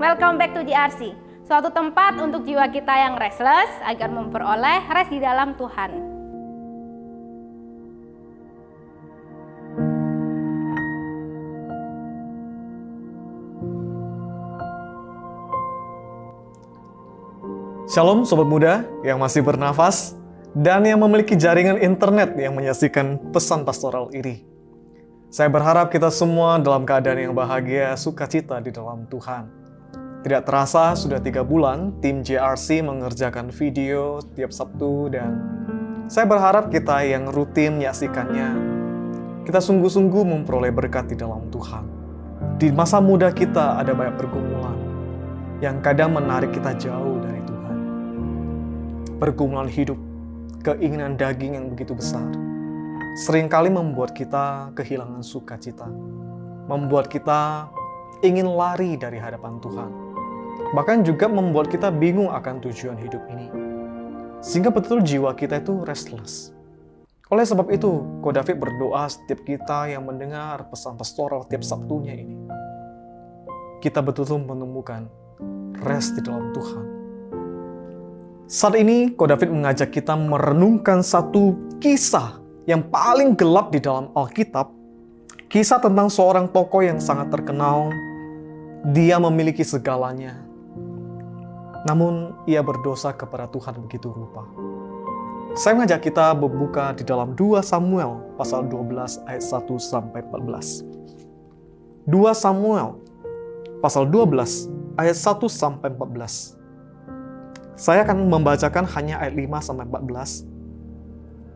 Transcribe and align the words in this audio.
welcome 0.00 0.40
back 0.40 0.56
to 0.56 0.64
GRC. 0.64 1.12
Suatu 1.44 1.68
tempat 1.68 2.16
untuk 2.16 2.48
jiwa 2.48 2.72
kita 2.72 2.88
yang 2.88 3.20
restless 3.20 3.68
agar 3.84 4.08
memperoleh 4.08 4.88
rest 4.88 5.12
di 5.12 5.20
dalam 5.20 5.52
Tuhan. 5.60 5.92
Shalom 17.90 18.24
Sobat 18.24 18.48
Muda 18.48 18.88
yang 19.04 19.20
masih 19.20 19.44
bernafas 19.44 20.16
dan 20.56 20.86
yang 20.88 21.02
memiliki 21.04 21.36
jaringan 21.36 21.76
internet 21.76 22.38
yang 22.40 22.56
menyaksikan 22.56 23.20
pesan 23.34 23.68
pastoral 23.68 24.08
ini. 24.16 24.48
Saya 25.28 25.52
berharap 25.52 25.92
kita 25.92 26.08
semua 26.08 26.56
dalam 26.56 26.88
keadaan 26.88 27.20
yang 27.20 27.34
bahagia, 27.36 27.92
sukacita 28.00 28.62
di 28.62 28.70
dalam 28.72 29.04
Tuhan. 29.10 29.59
Tidak 30.20 30.44
terasa 30.44 30.92
sudah 30.92 31.16
tiga 31.16 31.40
bulan 31.40 31.96
tim 32.04 32.20
JRC 32.20 32.84
mengerjakan 32.84 33.48
video 33.48 34.20
tiap 34.36 34.52
Sabtu 34.52 35.08
dan 35.08 35.32
saya 36.12 36.28
berharap 36.28 36.68
kita 36.68 37.00
yang 37.08 37.32
rutin 37.32 37.80
menyaksikannya, 37.80 38.52
kita 39.48 39.64
sungguh-sungguh 39.64 40.20
memperoleh 40.20 40.76
berkat 40.76 41.08
di 41.08 41.16
dalam 41.16 41.48
Tuhan. 41.48 41.88
Di 42.60 42.68
masa 42.68 43.00
muda 43.00 43.32
kita 43.32 43.80
ada 43.80 43.96
banyak 43.96 44.20
pergumulan 44.20 44.76
yang 45.64 45.80
kadang 45.80 46.12
menarik 46.12 46.52
kita 46.52 46.76
jauh 46.76 47.16
dari 47.24 47.40
Tuhan. 47.48 47.76
Pergumulan 49.16 49.72
hidup, 49.72 49.96
keinginan 50.60 51.16
daging 51.16 51.56
yang 51.56 51.72
begitu 51.72 51.96
besar, 51.96 52.28
sering 53.24 53.48
kali 53.48 53.72
membuat 53.72 54.12
kita 54.12 54.68
kehilangan 54.76 55.24
sukacita, 55.24 55.88
membuat 56.68 57.08
kita 57.08 57.72
ingin 58.20 58.44
lari 58.44 59.00
dari 59.00 59.16
hadapan 59.16 59.56
Tuhan, 59.64 60.09
bahkan 60.72 61.02
juga 61.02 61.26
membuat 61.26 61.68
kita 61.68 61.90
bingung 61.90 62.30
akan 62.30 62.62
tujuan 62.64 62.96
hidup 63.00 63.20
ini, 63.32 63.48
sehingga 64.44 64.72
betul 64.72 65.02
jiwa 65.04 65.34
kita 65.36 65.60
itu 65.60 65.82
restless. 65.84 66.54
Oleh 67.30 67.46
sebab 67.46 67.70
itu, 67.70 68.02
Ko 68.26 68.34
David 68.34 68.58
berdoa 68.58 69.06
setiap 69.06 69.46
kita 69.46 69.86
yang 69.86 70.02
mendengar 70.02 70.66
pesan 70.66 70.98
pastoral 70.98 71.46
tiap 71.46 71.62
Sabtunya 71.62 72.18
ini. 72.18 72.34
Kita 73.78 74.02
betul-betul 74.02 74.50
menemukan 74.50 75.06
rest 75.86 76.18
di 76.18 76.26
dalam 76.26 76.50
Tuhan. 76.50 76.86
Saat 78.50 78.74
ini, 78.74 79.14
Ko 79.14 79.30
David 79.30 79.54
mengajak 79.54 79.94
kita 79.94 80.18
merenungkan 80.18 81.06
satu 81.06 81.54
kisah 81.78 82.42
yang 82.66 82.82
paling 82.90 83.38
gelap 83.38 83.70
di 83.70 83.78
dalam 83.78 84.10
Alkitab, 84.10 84.74
kisah 85.46 85.78
tentang 85.78 86.10
seorang 86.10 86.50
tokoh 86.50 86.82
yang 86.82 86.98
sangat 86.98 87.30
terkenal. 87.30 87.94
Dia 88.90 89.22
memiliki 89.22 89.62
segalanya, 89.62 90.34
namun 91.88 92.36
ia 92.44 92.60
berdosa 92.60 93.14
kepada 93.14 93.48
Tuhan 93.48 93.76
begitu 93.80 94.12
rupa. 94.12 94.44
Saya 95.58 95.74
mengajak 95.74 96.06
kita 96.06 96.30
membuka 96.36 96.94
di 96.94 97.02
dalam 97.02 97.34
2 97.34 97.58
Samuel 97.64 98.22
pasal 98.38 98.70
12 98.70 99.26
ayat 99.26 99.42
1 99.42 99.66
sampai 99.82 100.22
14. 100.22 100.86
2 102.06 102.14
Samuel 102.36 102.96
pasal 103.82 104.06
12 104.06 104.70
ayat 105.00 105.16
1 105.16 105.50
sampai 105.50 105.88
14. 105.90 106.54
Saya 107.74 108.04
akan 108.04 108.28
membacakan 108.28 108.84
hanya 108.94 109.18
ayat 109.18 109.34
5 109.34 109.66
sampai 109.72 109.84
14 109.88 110.46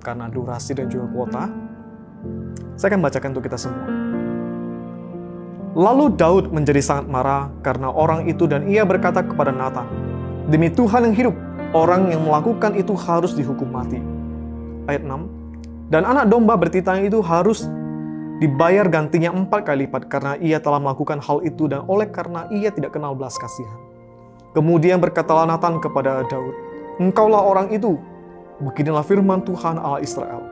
karena 0.05 0.28
durasi 0.28 0.77
dan 0.77 0.92
juga 0.92 1.08
kuota, 1.17 1.48
saya 2.77 2.92
akan 2.92 3.00
bacakan 3.00 3.28
untuk 3.33 3.45
kita 3.48 3.56
semua. 3.56 3.89
Lalu 5.75 6.14
Daud 6.14 6.55
menjadi 6.55 6.79
sangat 6.79 7.11
marah 7.11 7.51
karena 7.64 7.90
orang 7.90 8.30
itu 8.30 8.46
dan 8.46 8.68
ia 8.70 8.86
berkata 8.86 9.27
kepada 9.27 9.51
Nathan, 9.51 10.03
Demi 10.44 10.68
Tuhan 10.68 11.08
yang 11.08 11.16
hidup, 11.16 11.36
orang 11.72 12.12
yang 12.12 12.20
melakukan 12.28 12.77
itu 12.77 12.92
harus 12.92 13.32
dihukum 13.32 13.64
mati. 13.64 13.96
Ayat 14.84 15.00
6, 15.00 15.88
Dan 15.88 16.05
anak 16.05 16.28
domba 16.28 16.60
bertitang 16.60 17.00
itu 17.00 17.24
harus 17.24 17.64
dibayar 18.44 18.84
gantinya 18.92 19.33
empat 19.33 19.64
kali 19.64 19.88
lipat 19.88 20.12
karena 20.12 20.36
ia 20.44 20.60
telah 20.60 20.77
melakukan 20.77 21.16
hal 21.24 21.40
itu 21.48 21.64
dan 21.64 21.80
oleh 21.88 22.04
karena 22.12 22.44
ia 22.52 22.68
tidak 22.68 22.92
kenal 22.92 23.16
belas 23.16 23.40
kasihan. 23.40 23.80
Kemudian 24.52 25.00
berkatalah 25.00 25.48
Nathan 25.48 25.80
kepada 25.80 26.28
Daud, 26.28 26.52
Engkaulah 27.00 27.40
orang 27.40 27.72
itu, 27.72 27.96
Beginilah 28.60 29.02
firman 29.02 29.42
Tuhan 29.42 29.80
Allah 29.80 29.98
Israel. 30.04 30.44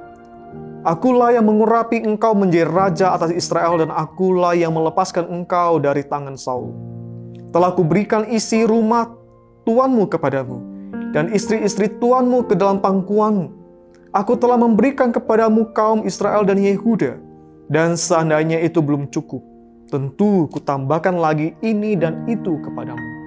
Akulah 0.83 1.31
yang 1.31 1.47
mengurapi 1.47 2.03
engkau 2.03 2.35
menjadi 2.35 2.67
raja 2.67 3.15
atas 3.15 3.31
Israel 3.31 3.79
dan 3.79 3.95
akulah 3.95 4.59
yang 4.59 4.75
melepaskan 4.75 5.31
engkau 5.31 5.79
dari 5.79 6.03
tangan 6.03 6.35
Saul. 6.35 6.75
Telah 7.55 7.71
kuberikan 7.79 8.27
isi 8.27 8.67
rumah 8.67 9.22
tuanmu 9.63 10.11
kepadamu 10.11 10.59
dan 11.13 11.31
istri-istri 11.31 11.89
tuanmu 12.01 12.47
ke 12.49 12.55
dalam 12.57 12.81
pangkuanmu. 12.81 13.63
Aku 14.13 14.37
telah 14.37 14.61
memberikan 14.61 15.09
kepadamu 15.09 15.73
kaum 15.73 16.05
Israel 16.05 16.45
dan 16.45 16.61
Yehuda. 16.61 17.17
Dan 17.73 17.97
seandainya 17.97 18.61
itu 18.61 18.85
belum 18.85 19.09
cukup, 19.09 19.41
tentu 19.89 20.45
kutambahkan 20.53 21.17
lagi 21.17 21.57
ini 21.65 21.97
dan 21.97 22.29
itu 22.29 22.61
kepadamu 22.61 23.23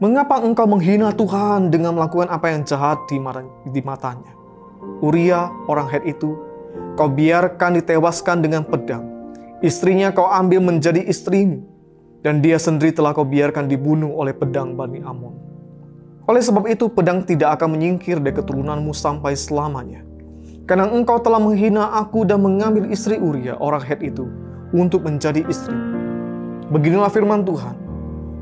Mengapa 0.00 0.40
engkau 0.40 0.64
menghina 0.64 1.12
Tuhan 1.12 1.68
dengan 1.68 1.92
melakukan 1.92 2.32
apa 2.32 2.48
yang 2.48 2.64
jahat 2.64 3.04
di, 3.04 3.20
di 3.68 3.84
matanya? 3.84 4.32
Uria, 5.04 5.52
orang 5.68 5.92
Het 5.92 6.16
itu, 6.16 6.32
kau 6.96 7.04
biarkan 7.04 7.76
ditewaskan 7.76 8.40
dengan 8.40 8.64
pedang. 8.64 9.04
Istrinya 9.60 10.08
kau 10.08 10.24
ambil 10.24 10.64
menjadi 10.64 11.04
istrimu. 11.04 11.60
Dan 12.20 12.44
dia 12.44 12.60
sendiri 12.60 12.92
telah 12.92 13.16
kau 13.16 13.24
biarkan 13.24 13.64
dibunuh 13.64 14.12
oleh 14.12 14.36
pedang 14.36 14.76
Bani 14.76 15.00
Amon. 15.00 15.32
Oleh 16.28 16.44
sebab 16.44 16.68
itu, 16.68 16.92
pedang 16.92 17.24
tidak 17.24 17.56
akan 17.56 17.80
menyingkir 17.80 18.20
dari 18.20 18.36
keturunanmu 18.36 18.92
sampai 18.92 19.32
selamanya. 19.32 20.04
Karena 20.68 20.86
engkau 20.92 21.16
telah 21.18 21.40
menghina 21.40 21.96
aku 21.96 22.28
dan 22.28 22.44
mengambil 22.44 22.92
istri 22.92 23.16
Uria, 23.16 23.56
orang 23.56 23.82
Het 23.82 24.04
itu, 24.04 24.28
untuk 24.76 25.02
menjadi 25.08 25.42
istri. 25.48 25.74
Beginilah 26.70 27.10
firman 27.10 27.42
Tuhan 27.42 27.74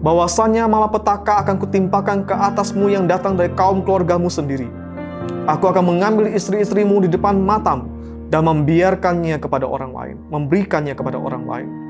bahwasanya 0.05 0.69
malapetaka 0.69 1.43
akan 1.43 1.57
kutimpakan 1.59 2.19
ke 2.29 2.35
atasmu 2.35 2.93
yang 2.93 3.09
datang 3.09 3.35
dari 3.35 3.51
kaum 3.57 3.83
keluargamu 3.83 4.29
sendiri. 4.29 4.69
Aku 5.49 5.71
akan 5.71 5.97
mengambil 5.97 6.29
istri-istrimu 6.29 7.01
di 7.03 7.09
depan 7.09 7.41
matamu 7.41 7.89
dan 8.29 8.45
membiarkannya 8.45 9.41
kepada 9.41 9.65
orang 9.65 9.97
lain, 9.97 10.17
memberikannya 10.29 10.93
kepada 10.93 11.17
orang 11.17 11.49
lain. 11.49 11.88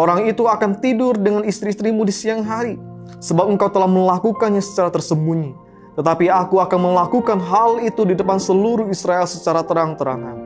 Orang 0.00 0.24
itu 0.24 0.48
akan 0.48 0.80
tidur 0.80 1.20
dengan 1.20 1.44
istri-istrimu 1.44 2.08
di 2.08 2.14
siang 2.16 2.40
hari, 2.40 2.80
sebab 3.20 3.52
engkau 3.52 3.68
telah 3.68 3.84
melakukannya 3.84 4.64
secara 4.64 4.88
tersembunyi. 4.88 5.52
Tetapi 6.00 6.32
aku 6.32 6.56
akan 6.56 6.80
melakukan 6.80 7.36
hal 7.36 7.84
itu 7.84 8.08
di 8.08 8.16
depan 8.16 8.40
seluruh 8.40 8.88
Israel 8.88 9.28
secara 9.28 9.60
terang-terangan. 9.60 10.40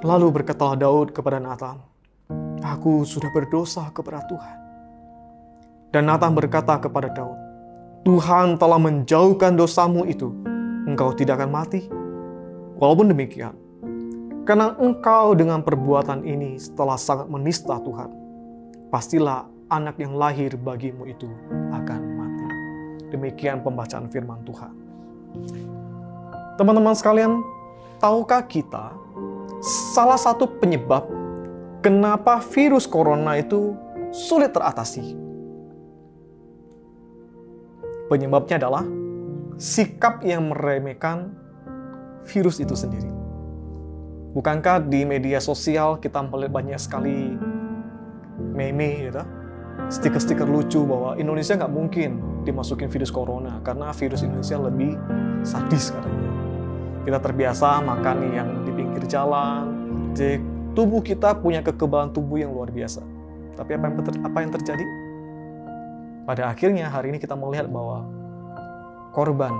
Lalu 0.00 0.40
berkatalah 0.40 0.80
Daud 0.80 1.12
kepada 1.12 1.36
Nathan, 1.36 1.76
Aku 2.64 3.04
sudah 3.04 3.28
berdosa 3.36 3.92
kepada 3.92 4.24
Tuhan 4.24 4.60
dan 5.90 6.06
Nathan 6.06 6.38
berkata 6.38 6.78
kepada 6.78 7.10
Daud, 7.10 7.34
Tuhan 8.06 8.54
telah 8.62 8.78
menjauhkan 8.78 9.58
dosamu 9.58 10.06
itu, 10.06 10.30
engkau 10.86 11.10
tidak 11.18 11.42
akan 11.42 11.50
mati. 11.50 11.90
Walaupun 12.78 13.10
demikian, 13.10 13.52
karena 14.50 14.74
engkau 14.82 15.30
dengan 15.38 15.62
perbuatan 15.62 16.26
ini 16.26 16.58
setelah 16.58 16.98
sangat 16.98 17.30
menista 17.30 17.78
Tuhan, 17.78 18.10
pastilah 18.90 19.46
anak 19.70 19.94
yang 20.02 20.18
lahir 20.18 20.58
bagimu 20.58 21.06
itu 21.06 21.30
akan 21.70 22.00
mati. 22.18 22.46
Demikian 23.14 23.62
pembacaan 23.62 24.10
firman 24.10 24.42
Tuhan. 24.42 24.74
Teman-teman 26.58 26.98
sekalian, 26.98 27.46
tahukah 28.02 28.42
kita 28.42 28.90
salah 29.94 30.18
satu 30.18 30.50
penyebab 30.58 31.06
kenapa 31.78 32.42
virus 32.42 32.90
corona 32.90 33.38
itu 33.38 33.78
sulit 34.10 34.50
teratasi? 34.50 35.14
Penyebabnya 38.10 38.66
adalah 38.66 38.82
sikap 39.62 40.26
yang 40.26 40.50
meremehkan 40.50 41.38
virus 42.26 42.58
itu 42.58 42.74
sendiri. 42.74 43.19
Bukankah 44.30 44.86
di 44.86 45.02
media 45.02 45.42
sosial 45.42 45.98
kita 45.98 46.22
melihat 46.22 46.62
banyak 46.62 46.78
sekali 46.78 47.34
meme 48.54 49.10
gitu, 49.10 49.22
stiker-stiker 49.90 50.46
lucu 50.46 50.86
bahwa 50.86 51.18
Indonesia 51.18 51.58
nggak 51.58 51.72
mungkin 51.74 52.10
dimasukin 52.46 52.86
virus 52.86 53.10
corona 53.10 53.58
karena 53.66 53.90
virus 53.90 54.22
Indonesia 54.22 54.54
lebih 54.54 54.94
sadis 55.42 55.90
katanya. 55.90 56.30
Kita 57.02 57.18
terbiasa 57.18 57.82
makan 57.82 58.16
yang 58.30 58.48
di 58.62 58.70
pinggir 58.70 59.02
jalan, 59.10 59.66
jadi 60.14 60.38
tubuh 60.78 61.02
kita 61.02 61.34
punya 61.42 61.58
kekebalan 61.64 62.14
tubuh 62.14 62.38
yang 62.38 62.54
luar 62.54 62.70
biasa. 62.70 63.02
Tapi 63.58 63.70
apa 63.74 63.84
yang, 63.90 63.94
apa 64.30 64.38
yang 64.46 64.52
terjadi? 64.54 64.84
Pada 66.22 66.54
akhirnya 66.54 66.86
hari 66.86 67.10
ini 67.10 67.18
kita 67.18 67.34
melihat 67.34 67.66
bahwa 67.66 68.06
korban 69.10 69.50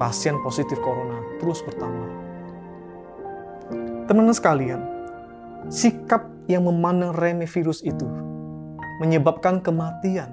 pasien 0.00 0.34
positif 0.42 0.80
corona 0.82 1.22
terus 1.38 1.62
bertambah. 1.62 2.23
Teman-teman 4.04 4.36
sekalian, 4.36 4.80
sikap 5.72 6.28
yang 6.44 6.68
memandang 6.68 7.16
remeh 7.16 7.48
virus 7.48 7.80
itu 7.80 8.04
menyebabkan 9.00 9.64
kematian, 9.64 10.28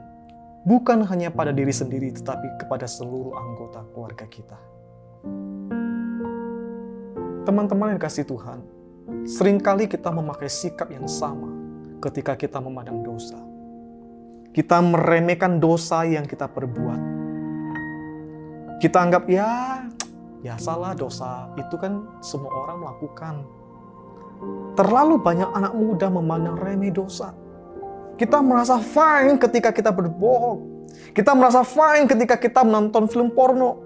bukan 0.67 1.07
hanya 1.07 1.31
pada 1.31 1.55
diri 1.55 1.71
sendiri, 1.71 2.11
tetapi 2.11 2.59
kepada 2.59 2.83
seluruh 2.83 3.31
anggota 3.31 3.87
keluarga 3.95 4.27
kita. 4.27 4.59
Teman-teman 7.47 7.95
yang 7.95 8.01
kasih 8.03 8.27
Tuhan, 8.27 8.59
sering 9.23 9.57
kali 9.63 9.87
kita 9.87 10.11
memakai 10.11 10.51
sikap 10.51 10.91
yang 10.91 11.07
sama 11.07 11.47
ketika 12.03 12.35
kita 12.35 12.59
memandang 12.59 12.99
dosa. 13.07 13.39
Kita 14.51 14.83
meremehkan 14.83 15.63
dosa 15.63 16.03
yang 16.03 16.27
kita 16.27 16.51
perbuat. 16.51 17.01
Kita 18.83 18.97
anggap 18.99 19.31
ya, 19.31 19.79
ya 20.45 20.59
salah 20.59 20.91
dosa 20.91 21.47
itu 21.55 21.79
kan 21.79 22.19
semua 22.19 22.51
orang 22.51 22.83
melakukan. 22.83 23.60
Terlalu 24.73 25.19
banyak 25.21 25.49
anak 25.51 25.73
muda 25.75 26.07
memandang 26.07 26.57
remeh 26.57 26.89
dosa. 26.89 27.35
Kita 28.15 28.39
merasa 28.39 28.77
fine 28.77 29.37
ketika 29.37 29.73
kita 29.73 29.89
berbohong. 29.89 30.89
Kita 31.11 31.33
merasa 31.33 31.65
fine 31.65 32.05
ketika 32.07 32.37
kita 32.37 32.61
menonton 32.61 33.09
film 33.09 33.33
porno. 33.33 33.81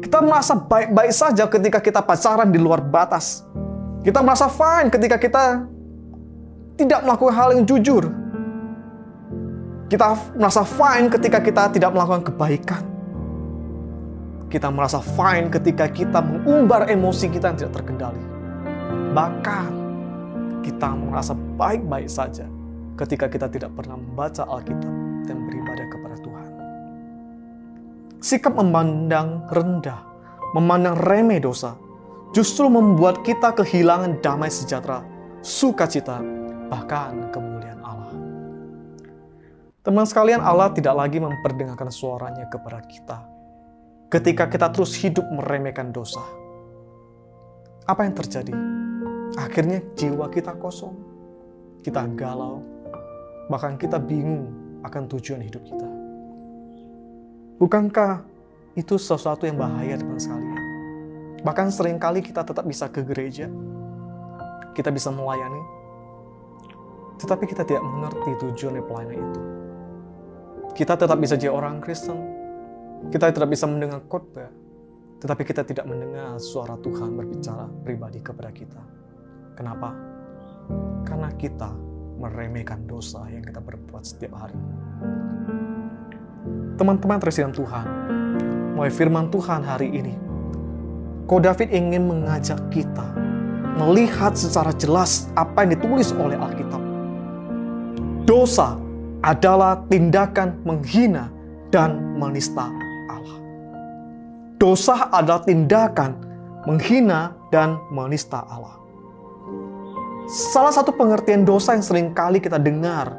Kita 0.00 0.24
merasa 0.24 0.56
baik-baik 0.56 1.12
saja 1.12 1.44
ketika 1.48 1.80
kita 1.82 2.00
pacaran 2.00 2.48
di 2.48 2.60
luar 2.60 2.80
batas. 2.80 3.44
Kita 4.04 4.24
merasa 4.24 4.48
fine 4.48 4.88
ketika 4.88 5.20
kita 5.20 5.44
tidak 6.78 7.00
melakukan 7.02 7.34
hal 7.34 7.48
yang 7.52 7.64
jujur. 7.66 8.08
Kita 9.88 10.16
merasa 10.36 10.62
fine 10.62 11.08
ketika 11.08 11.40
kita 11.40 11.62
tidak 11.72 11.90
melakukan 11.92 12.22
kebaikan. 12.28 12.82
Kita 14.48 14.72
merasa 14.72 15.00
fine 15.00 15.52
ketika 15.52 15.88
kita 15.92 16.24
mengumbar 16.24 16.88
emosi 16.88 17.28
kita 17.28 17.52
yang 17.52 17.58
tidak 17.60 17.74
terkendali. 17.80 18.22
Bahkan 19.12 19.87
kita 20.68 20.92
merasa 20.92 21.32
baik-baik 21.32 22.12
saja 22.12 22.44
ketika 23.00 23.32
kita 23.32 23.48
tidak 23.48 23.72
pernah 23.72 23.96
membaca 23.96 24.44
Alkitab 24.44 24.92
dan 25.24 25.48
beribadah 25.48 25.86
kepada 25.88 26.16
Tuhan. 26.20 26.50
Sikap 28.20 28.52
memandang 28.52 29.48
rendah, 29.48 30.04
memandang 30.52 31.00
remeh 31.00 31.40
dosa, 31.40 31.72
justru 32.36 32.68
membuat 32.68 33.24
kita 33.24 33.56
kehilangan 33.56 34.20
damai 34.20 34.52
sejahtera, 34.52 35.00
sukacita, 35.40 36.20
bahkan 36.68 37.32
kemuliaan 37.32 37.80
Allah. 37.80 38.12
Teman 39.80 40.04
sekalian, 40.04 40.44
Allah 40.44 40.68
tidak 40.76 40.92
lagi 40.92 41.16
memperdengarkan 41.16 41.88
suaranya 41.88 42.44
kepada 42.52 42.84
kita 42.84 43.38
ketika 44.08 44.48
kita 44.48 44.72
terus 44.72 44.96
hidup 44.96 45.24
meremehkan 45.28 45.92
dosa. 45.92 46.24
Apa 47.84 48.04
yang 48.04 48.16
terjadi? 48.16 48.52
Akhirnya 49.38 49.78
jiwa 49.94 50.26
kita 50.34 50.50
kosong, 50.58 50.98
kita 51.86 52.10
galau, 52.18 52.58
bahkan 53.46 53.78
kita 53.78 53.94
bingung 53.94 54.50
akan 54.82 55.06
tujuan 55.06 55.38
hidup 55.46 55.62
kita. 55.62 55.86
Bukankah 57.62 58.26
itu 58.74 58.98
sesuatu 58.98 59.46
yang 59.46 59.54
bahaya 59.54 59.94
teman 59.94 60.18
sekalian? 60.18 60.58
Bahkan 61.46 61.70
sering 61.70 62.02
kali 62.02 62.18
kita 62.18 62.42
tetap 62.42 62.66
bisa 62.66 62.90
ke 62.90 63.06
gereja, 63.06 63.46
kita 64.74 64.90
bisa 64.90 65.14
melayani, 65.14 65.62
tetapi 67.22 67.46
kita 67.46 67.62
tidak 67.62 67.86
mengerti 67.86 68.34
tujuan 68.42 68.74
dari 68.74 68.86
pelayanan 68.90 69.22
itu. 69.22 69.42
Kita 70.82 70.98
tetap 70.98 71.18
bisa 71.18 71.38
jadi 71.38 71.54
orang 71.54 71.78
Kristen, 71.78 72.18
kita 73.14 73.30
tidak 73.30 73.54
bisa 73.54 73.70
mendengar 73.70 74.02
khotbah, 74.10 74.50
tetapi 75.22 75.42
kita 75.46 75.62
tidak 75.62 75.86
mendengar 75.86 76.42
suara 76.42 76.74
Tuhan 76.78 77.14
berbicara 77.14 77.70
pribadi 77.86 78.18
kepada 78.18 78.50
kita. 78.50 78.98
Kenapa? 79.58 79.90
Karena 81.02 81.34
kita 81.34 81.74
meremehkan 82.22 82.86
dosa 82.86 83.26
yang 83.26 83.42
kita 83.42 83.58
berbuat 83.58 84.06
setiap 84.06 84.38
hari. 84.38 84.54
Teman-teman 86.78 87.18
tersiram 87.18 87.50
Tuhan, 87.50 87.86
mulai 88.78 88.94
firman 88.94 89.26
Tuhan 89.34 89.66
hari 89.66 89.90
ini, 89.90 90.14
Ko 91.26 91.42
David 91.42 91.74
ingin 91.74 92.06
mengajak 92.06 92.70
kita 92.70 93.02
melihat 93.82 94.38
secara 94.38 94.70
jelas 94.78 95.26
apa 95.34 95.66
yang 95.66 95.74
ditulis 95.74 96.14
oleh 96.14 96.38
Alkitab. 96.38 96.82
Dosa 98.30 98.78
adalah 99.26 99.82
tindakan 99.90 100.54
menghina 100.62 101.34
dan 101.74 101.98
menista 102.14 102.70
Allah. 103.10 103.38
Dosa 104.54 105.10
adalah 105.10 105.42
tindakan 105.42 106.14
menghina 106.62 107.34
dan 107.50 107.82
menista 107.90 108.46
Allah. 108.46 108.77
Salah 110.28 110.68
satu 110.68 110.92
pengertian 110.92 111.40
dosa 111.40 111.72
yang 111.72 111.80
sering 111.80 112.12
kali 112.12 112.36
kita 112.36 112.60
dengar, 112.60 113.16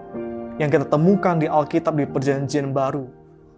yang 0.62 0.70
kita 0.70 0.86
temukan 0.86 1.42
di 1.42 1.50
Alkitab 1.50 1.98
di 1.98 2.06
Perjanjian 2.06 2.70
Baru, 2.70 3.10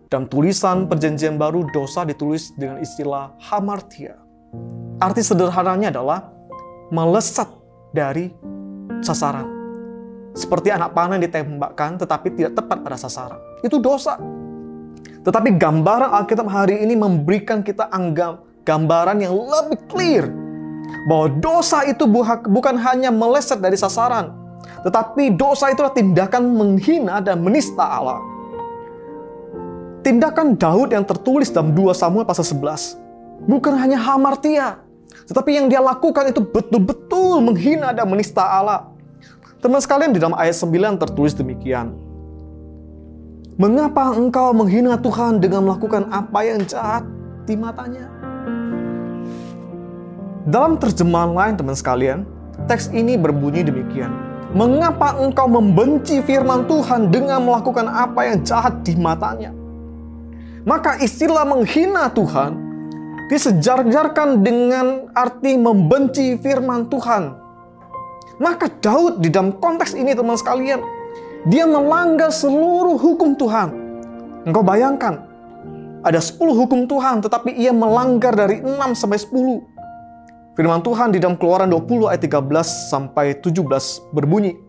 dalam 0.08 0.32
tulisan 0.32 0.88
perjanjian 0.88 1.36
baru 1.36 1.68
dosa 1.76 2.08
ditulis 2.08 2.56
dengan 2.56 2.80
istilah 2.80 3.36
hamartia. 3.44 4.16
Arti 5.04 5.20
sederhananya 5.20 5.92
adalah 5.92 6.32
melesat 6.96 7.52
dari 7.92 8.32
sasaran. 9.04 9.48
Seperti 10.32 10.72
anak 10.72 10.96
panah 10.96 11.20
yang 11.20 11.28
ditembakkan 11.28 12.00
tetapi 12.00 12.32
tidak 12.32 12.56
tepat 12.56 12.88
pada 12.88 12.96
sasaran. 12.96 13.40
Itu 13.68 13.84
dosa. 13.84 14.16
Tetapi 15.28 15.60
gambaran 15.60 16.08
Alkitab 16.24 16.48
hari 16.48 16.80
ini 16.88 16.96
memberikan 16.96 17.68
kita 17.68 17.92
anggap 17.92 18.48
gambaran 18.64 19.20
yang 19.20 19.36
lebih 19.36 19.80
clear. 19.92 20.41
Bahwa 21.10 21.28
dosa 21.42 21.84
itu 21.88 22.06
bukan 22.50 22.76
hanya 22.78 23.10
meleset 23.10 23.60
dari 23.60 23.76
sasaran. 23.76 24.32
Tetapi 24.82 25.34
dosa 25.38 25.70
itulah 25.70 25.94
tindakan 25.94 26.54
menghina 26.58 27.22
dan 27.22 27.42
menista 27.42 27.86
Allah. 27.86 28.22
Tindakan 30.02 30.58
Daud 30.58 30.90
yang 30.90 31.06
tertulis 31.06 31.54
dalam 31.54 31.78
2 31.78 31.94
Samuel 31.94 32.26
pasal 32.26 32.42
11 32.42 32.98
bukan 33.46 33.74
hanya 33.78 33.98
hamartia, 33.98 34.82
tetapi 35.26 35.58
yang 35.58 35.70
dia 35.70 35.82
lakukan 35.82 36.30
itu 36.30 36.42
betul-betul 36.42 37.42
menghina 37.42 37.94
dan 37.94 38.10
menista 38.10 38.42
Allah. 38.42 38.90
Teman 39.62 39.78
sekalian 39.78 40.14
di 40.14 40.18
dalam 40.18 40.34
ayat 40.34 40.58
9 40.58 40.98
tertulis 40.98 41.38
demikian. 41.38 41.94
Mengapa 43.62 44.18
engkau 44.18 44.58
menghina 44.58 44.98
Tuhan 44.98 45.38
dengan 45.38 45.70
melakukan 45.70 46.10
apa 46.10 46.40
yang 46.42 46.66
jahat 46.66 47.06
di 47.46 47.54
matanya? 47.54 48.10
Dalam 50.42 50.82
terjemahan 50.82 51.38
lain 51.38 51.54
teman 51.54 51.78
sekalian, 51.78 52.26
teks 52.66 52.90
ini 52.90 53.14
berbunyi 53.14 53.62
demikian. 53.62 54.10
Mengapa 54.58 55.22
engkau 55.22 55.46
membenci 55.46 56.18
firman 56.26 56.66
Tuhan 56.66 57.14
dengan 57.14 57.46
melakukan 57.46 57.86
apa 57.86 58.26
yang 58.26 58.42
jahat 58.42 58.82
di 58.82 58.98
matanya? 58.98 59.54
Maka 60.66 60.98
istilah 60.98 61.46
menghina 61.46 62.10
Tuhan 62.10 62.58
disejarjarkan 63.30 64.42
dengan 64.42 65.14
arti 65.14 65.62
membenci 65.62 66.34
firman 66.42 66.90
Tuhan. 66.90 67.38
Maka 68.42 68.66
Daud 68.82 69.22
di 69.22 69.30
dalam 69.30 69.54
konteks 69.62 69.94
ini 69.94 70.18
teman 70.18 70.42
sekalian, 70.42 70.82
dia 71.46 71.70
melanggar 71.70 72.34
seluruh 72.34 72.98
hukum 72.98 73.38
Tuhan. 73.38 73.70
Engkau 74.50 74.66
bayangkan, 74.66 75.22
ada 76.02 76.18
10 76.18 76.42
hukum 76.58 76.90
Tuhan 76.90 77.22
tetapi 77.22 77.54
ia 77.54 77.70
melanggar 77.70 78.34
dari 78.34 78.58
6 78.58 78.98
sampai 78.98 79.22
10. 79.22 79.71
Firman 80.52 80.84
Tuhan 80.84 81.16
di 81.16 81.24
dalam 81.24 81.40
keluaran 81.40 81.72
20 81.72 82.12
ayat 82.12 82.28
13 82.28 82.92
sampai 82.92 83.40
17 83.40 84.12
berbunyi, 84.12 84.60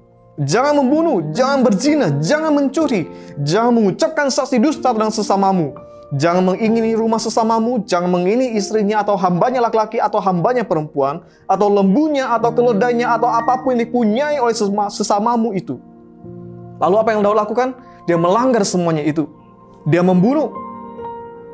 Jangan 0.41 0.81
membunuh, 0.81 1.29
jangan 1.37 1.61
berzina, 1.61 2.09
jangan 2.25 2.57
mencuri, 2.57 3.05
jangan 3.45 3.77
mengucapkan 3.77 4.33
saksi 4.33 4.57
dusta 4.65 4.97
tentang 4.97 5.13
sesamamu, 5.13 5.77
jangan 6.17 6.41
mengingini 6.41 6.97
rumah 6.97 7.21
sesamamu, 7.21 7.85
jangan 7.85 8.09
mengingini 8.09 8.57
istrinya 8.57 9.05
atau 9.05 9.13
hambanya 9.21 9.61
laki-laki 9.61 10.01
atau 10.01 10.25
hambanya 10.25 10.65
perempuan, 10.65 11.21
atau 11.45 11.69
lembunya 11.69 12.33
atau 12.33 12.49
keledainya 12.49 13.13
atau 13.13 13.29
apa 13.29 13.61
pun 13.61 13.77
yang 13.77 13.85
dipunyai 13.85 14.41
oleh 14.41 14.57
sesamamu 14.89 15.53
itu. 15.53 15.77
Lalu 16.81 16.97
apa 16.97 17.09
yang 17.13 17.21
Daud 17.21 17.37
lakukan? 17.37 17.77
Dia 18.09 18.17
melanggar 18.17 18.65
semuanya 18.65 19.05
itu. 19.05 19.29
Dia 19.85 20.01
membunuh. 20.01 20.49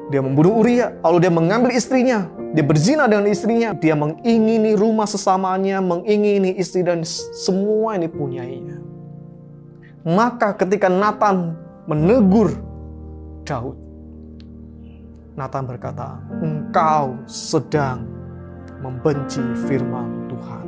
Dia 0.09 0.25
membunuh 0.25 0.65
Uria, 0.65 0.97
lalu 1.05 1.29
dia 1.29 1.33
mengambil 1.33 1.71
istrinya, 1.77 2.25
dia 2.57 2.65
berzina 2.65 3.05
dengan 3.05 3.29
istrinya, 3.29 3.77
dia 3.77 3.93
mengingini 3.93 4.73
rumah 4.73 5.05
sesamanya, 5.05 5.85
mengingini 5.85 6.57
istri 6.57 6.81
dan 6.81 7.05
semua 7.37 7.93
yang 7.93 8.09
dipunyainya. 8.09 8.81
Maka 10.09 10.57
ketika 10.57 10.89
Nathan 10.89 11.53
menegur 11.85 12.57
Daud, 13.45 13.77
Nathan 15.37 15.69
berkata, 15.69 16.17
"Engkau 16.41 17.21
sedang 17.29 18.09
membenci 18.81 19.45
firman 19.69 20.25
Tuhan." 20.33 20.65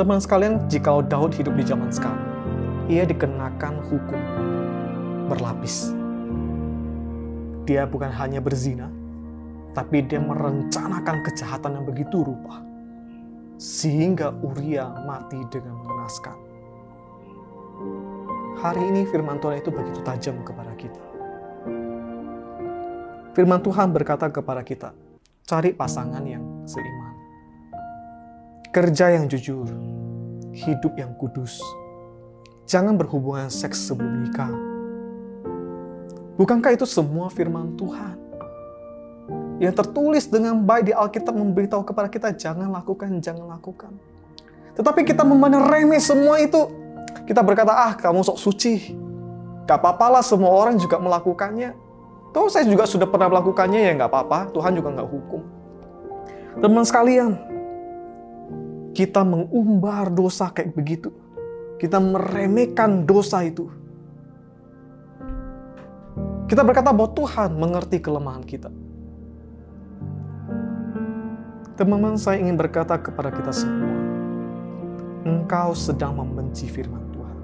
Teman 0.00 0.16
sekalian, 0.16 0.64
jika 0.72 1.04
Daud 1.04 1.36
hidup 1.36 1.52
di 1.60 1.64
zaman 1.68 1.92
sekarang, 1.92 2.24
ia 2.88 3.04
dikenakan 3.04 3.84
hukum 3.92 4.22
berlapis. 5.28 6.01
Dia 7.62 7.86
bukan 7.86 8.10
hanya 8.10 8.42
berzina, 8.42 8.90
tapi 9.70 10.02
dia 10.02 10.18
merencanakan 10.18 11.22
kejahatan 11.22 11.78
yang 11.78 11.86
begitu 11.86 12.26
rupa. 12.26 12.58
Sehingga 13.56 14.34
Uria 14.42 14.90
mati 15.06 15.38
dengan 15.48 15.78
mengenaskan. 15.78 16.38
hari 18.62 18.78
ini 18.78 19.02
firman 19.10 19.42
Tuhan 19.42 19.58
itu 19.58 19.74
begitu 19.74 20.00
tajam 20.06 20.38
kepada 20.46 20.70
kita. 20.78 21.02
Firman 23.34 23.58
Tuhan 23.58 23.90
berkata 23.90 24.30
kepada 24.30 24.62
kita, 24.62 24.94
cari 25.42 25.74
pasangan 25.74 26.22
yang 26.22 26.44
seiman. 26.62 27.14
Kerja 28.70 29.18
yang 29.18 29.26
jujur, 29.26 29.66
hidup 30.52 30.94
yang 30.94 31.16
kudus. 31.18 31.58
Jangan 32.68 32.94
berhubungan 32.94 33.50
seks 33.50 33.88
sebelum 33.88 34.28
nikah. 34.28 34.52
Bukankah 36.42 36.74
itu 36.74 36.82
semua 36.90 37.30
firman 37.30 37.78
Tuhan? 37.78 38.18
Yang 39.62 39.78
tertulis 39.78 40.26
dengan 40.26 40.58
baik 40.58 40.90
di 40.90 40.92
Alkitab 40.92 41.38
memberitahu 41.38 41.86
kepada 41.86 42.10
kita, 42.10 42.34
jangan 42.34 42.66
lakukan, 42.66 43.22
jangan 43.22 43.46
lakukan. 43.46 43.94
Tetapi 44.74 45.06
kita 45.06 45.22
memandang 45.22 45.70
remeh 45.70 46.02
semua 46.02 46.42
itu. 46.42 46.66
Kita 47.30 47.46
berkata, 47.46 47.70
ah 47.70 47.94
kamu 47.94 48.26
sok 48.26 48.42
suci. 48.42 48.90
Gak 49.70 49.78
apa-apalah 49.78 50.18
semua 50.18 50.50
orang 50.50 50.82
juga 50.82 50.98
melakukannya. 50.98 51.78
Tuh 52.34 52.50
saya 52.50 52.66
juga 52.66 52.90
sudah 52.90 53.06
pernah 53.06 53.30
melakukannya 53.30 53.78
ya 53.78 53.94
gak 54.02 54.10
apa-apa. 54.10 54.50
Tuhan 54.50 54.74
juga 54.74 54.98
gak 54.98 55.10
hukum. 55.14 55.46
Teman 56.58 56.82
sekalian, 56.82 57.38
kita 58.98 59.22
mengumbar 59.22 60.10
dosa 60.10 60.50
kayak 60.50 60.74
begitu. 60.74 61.14
Kita 61.78 62.02
meremehkan 62.02 63.06
dosa 63.06 63.46
itu. 63.46 63.70
Kita 66.52 66.60
berkata 66.60 66.92
bahwa 66.92 67.16
Tuhan 67.16 67.56
mengerti 67.56 67.96
kelemahan 67.96 68.44
kita. 68.44 68.68
Teman-teman, 71.80 72.20
saya 72.20 72.44
ingin 72.44 72.60
berkata 72.60 73.00
kepada 73.00 73.32
kita 73.32 73.48
semua, 73.56 73.96
engkau 75.24 75.72
sedang 75.72 76.12
membenci 76.12 76.68
firman 76.68 77.08
Tuhan. 77.08 77.36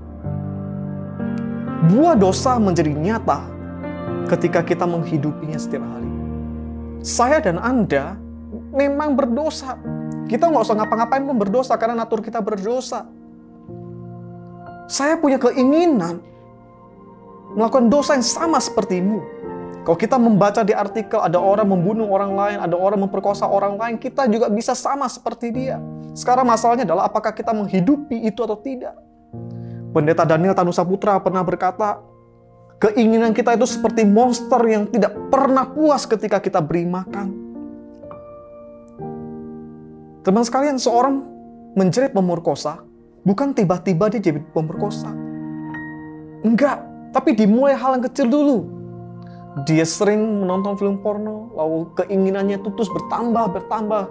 Buah 1.88 2.20
dosa 2.20 2.60
menjadi 2.60 2.92
nyata 2.92 3.48
ketika 4.28 4.60
kita 4.60 4.84
menghidupinya 4.84 5.56
setiap 5.56 5.88
hari. 5.88 6.12
Saya 7.00 7.40
dan 7.40 7.56
Anda 7.56 8.12
memang 8.76 9.16
berdosa. 9.16 9.80
Kita 10.28 10.52
nggak 10.52 10.68
usah 10.68 10.84
ngapa-ngapain 10.84 11.24
pun 11.24 11.40
berdosa 11.40 11.80
karena 11.80 12.04
natur 12.04 12.20
kita 12.20 12.44
berdosa. 12.44 13.08
Saya 14.84 15.16
punya 15.16 15.40
keinginan 15.40 16.20
melakukan 17.56 17.88
dosa 17.88 18.16
yang 18.18 18.26
sama 18.26 18.58
sepertimu. 18.60 19.20
Kalau 19.86 19.96
kita 19.96 20.20
membaca 20.20 20.60
di 20.60 20.76
artikel 20.76 21.16
ada 21.16 21.40
orang 21.40 21.64
membunuh 21.64 22.12
orang 22.12 22.36
lain, 22.36 22.56
ada 22.60 22.76
orang 22.76 23.08
memperkosa 23.08 23.48
orang 23.48 23.80
lain, 23.80 23.96
kita 23.96 24.28
juga 24.28 24.52
bisa 24.52 24.76
sama 24.76 25.08
seperti 25.08 25.48
dia. 25.48 25.80
Sekarang 26.12 26.44
masalahnya 26.44 26.84
adalah 26.84 27.08
apakah 27.08 27.32
kita 27.32 27.56
menghidupi 27.56 28.20
itu 28.20 28.36
atau 28.44 28.60
tidak. 28.60 28.92
Pendeta 29.96 30.28
Daniel 30.28 30.52
Tanusa 30.52 30.84
Putra 30.84 31.16
pernah 31.24 31.40
berkata, 31.40 32.04
keinginan 32.84 33.32
kita 33.32 33.56
itu 33.56 33.64
seperti 33.64 34.04
monster 34.04 34.60
yang 34.68 34.84
tidak 34.92 35.16
pernah 35.32 35.64
puas 35.64 36.04
ketika 36.04 36.36
kita 36.36 36.60
beri 36.60 36.84
makan. 36.84 37.48
Teman 40.20 40.44
sekalian, 40.44 40.76
seorang 40.76 41.24
menjerit 41.72 42.12
pemerkosa, 42.12 42.84
bukan 43.24 43.56
tiba-tiba 43.56 44.12
dia 44.12 44.20
jadi 44.20 44.44
pemerkosa. 44.52 45.08
Enggak, 46.44 46.84
tapi 47.12 47.36
dimulai 47.36 47.74
hal 47.76 47.98
yang 47.98 48.04
kecil 48.04 48.26
dulu 48.28 48.78
dia 49.66 49.82
sering 49.82 50.44
menonton 50.44 50.78
film 50.78 51.00
porno, 51.00 51.50
lalu 51.56 51.90
keinginannya 51.98 52.60
itu 52.60 52.68
terus 52.76 52.90
bertambah, 52.92 53.58
bertambah. 53.58 54.04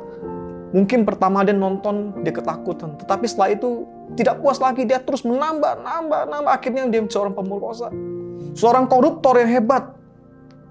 Mungkin 0.75 1.07
pertama 1.07 1.47
dia 1.47 1.55
nonton, 1.55 2.11
dia 2.25 2.33
ketakutan. 2.35 2.99
Tetapi 2.99 3.25
setelah 3.29 3.55
itu 3.55 3.87
tidak 4.19 4.43
puas 4.43 4.59
lagi, 4.59 4.83
dia 4.83 4.99
terus 4.99 5.23
menambah, 5.23 5.79
nambah, 5.79 6.21
nambah. 6.27 6.51
Akhirnya 6.51 6.83
dia 6.91 6.99
seorang 7.07 7.31
pemerkosa. 7.31 7.87
Seorang 8.57 8.91
koruptor 8.91 9.39
yang 9.39 9.47
hebat. 9.47 9.95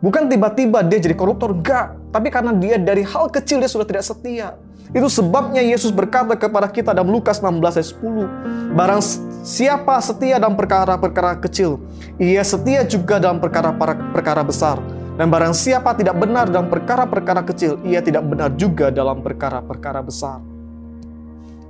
Bukan 0.04 0.28
tiba-tiba 0.28 0.84
dia 0.84 1.00
jadi 1.00 1.16
koruptor, 1.16 1.56
enggak. 1.56 1.96
Tapi 2.12 2.28
karena 2.28 2.52
dia 2.52 2.76
dari 2.76 3.00
hal 3.00 3.32
kecil 3.32 3.64
dia 3.64 3.70
sudah 3.70 3.88
tidak 3.88 4.04
setia. 4.04 4.52
Itu 4.94 5.10
sebabnya 5.10 5.62
Yesus 5.64 5.90
berkata 5.90 6.38
kepada 6.38 6.70
kita 6.70 6.94
dalam 6.94 7.10
Lukas 7.10 7.42
16 7.42 7.58
ayat 7.58 7.88
10. 7.98 8.76
Barang 8.78 9.02
siapa 9.42 9.98
setia 9.98 10.38
dalam 10.38 10.54
perkara-perkara 10.54 11.42
kecil, 11.42 11.82
ia 12.20 12.42
setia 12.46 12.86
juga 12.86 13.18
dalam 13.18 13.42
perkara-perkara 13.42 14.42
besar. 14.46 14.78
Dan 15.16 15.32
barang 15.32 15.56
siapa 15.56 15.96
tidak 15.96 16.20
benar 16.20 16.46
dalam 16.52 16.68
perkara-perkara 16.68 17.40
kecil, 17.48 17.80
ia 17.82 18.04
tidak 18.04 18.28
benar 18.28 18.52
juga 18.52 18.92
dalam 18.92 19.24
perkara-perkara 19.24 20.04
besar. 20.04 20.44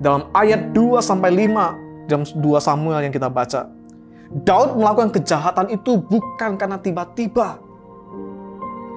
Dalam 0.03 0.29
ayat 0.35 0.75
2 0.75 0.99
sampai 0.99 1.31
5 1.47 2.11
dalam 2.11 2.25
2 2.27 2.43
Samuel 2.59 3.07
yang 3.07 3.15
kita 3.15 3.31
baca, 3.31 3.71
Daud 4.43 4.75
melakukan 4.75 5.15
kejahatan 5.15 5.71
itu 5.71 5.95
bukan 5.95 6.59
karena 6.59 6.77
tiba-tiba, 6.83 7.63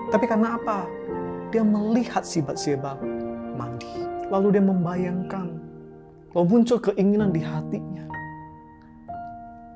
tapi 0.09 0.25
karena 0.25 0.57
apa? 0.57 0.89
Dia 1.53 1.61
melihat 1.61 2.25
sibat-sibat 2.25 2.97
mandi. 3.53 4.08
Lalu 4.29 4.47
dia 4.57 4.63
membayangkan. 4.63 5.47
Lalu 6.37 6.45
muncul 6.45 6.77
keinginan 6.77 7.33
di 7.33 7.41
hatinya. 7.41 8.05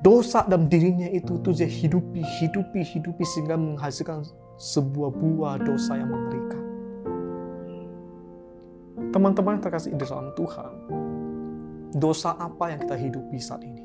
Dosa 0.04 0.44
dalam 0.44 0.68
dirinya 0.68 1.08
itu 1.08 1.40
tuh 1.40 1.56
dia 1.56 1.66
hidupi, 1.66 2.20
hidupi, 2.20 2.84
hidupi 2.84 3.24
sehingga 3.24 3.56
menghasilkan 3.56 4.22
sebuah 4.60 5.10
buah 5.10 5.54
dosa 5.64 5.96
yang 5.96 6.12
mengerikan. 6.12 6.62
Teman-teman 9.10 9.58
yang 9.58 9.64
terkasih 9.64 9.94
di 9.94 9.98
dalam 9.98 10.30
Tuhan, 10.36 10.72
dosa 11.96 12.36
apa 12.36 12.74
yang 12.74 12.84
kita 12.84 12.96
hidupi 12.98 13.38
saat 13.40 13.62
ini? 13.64 13.82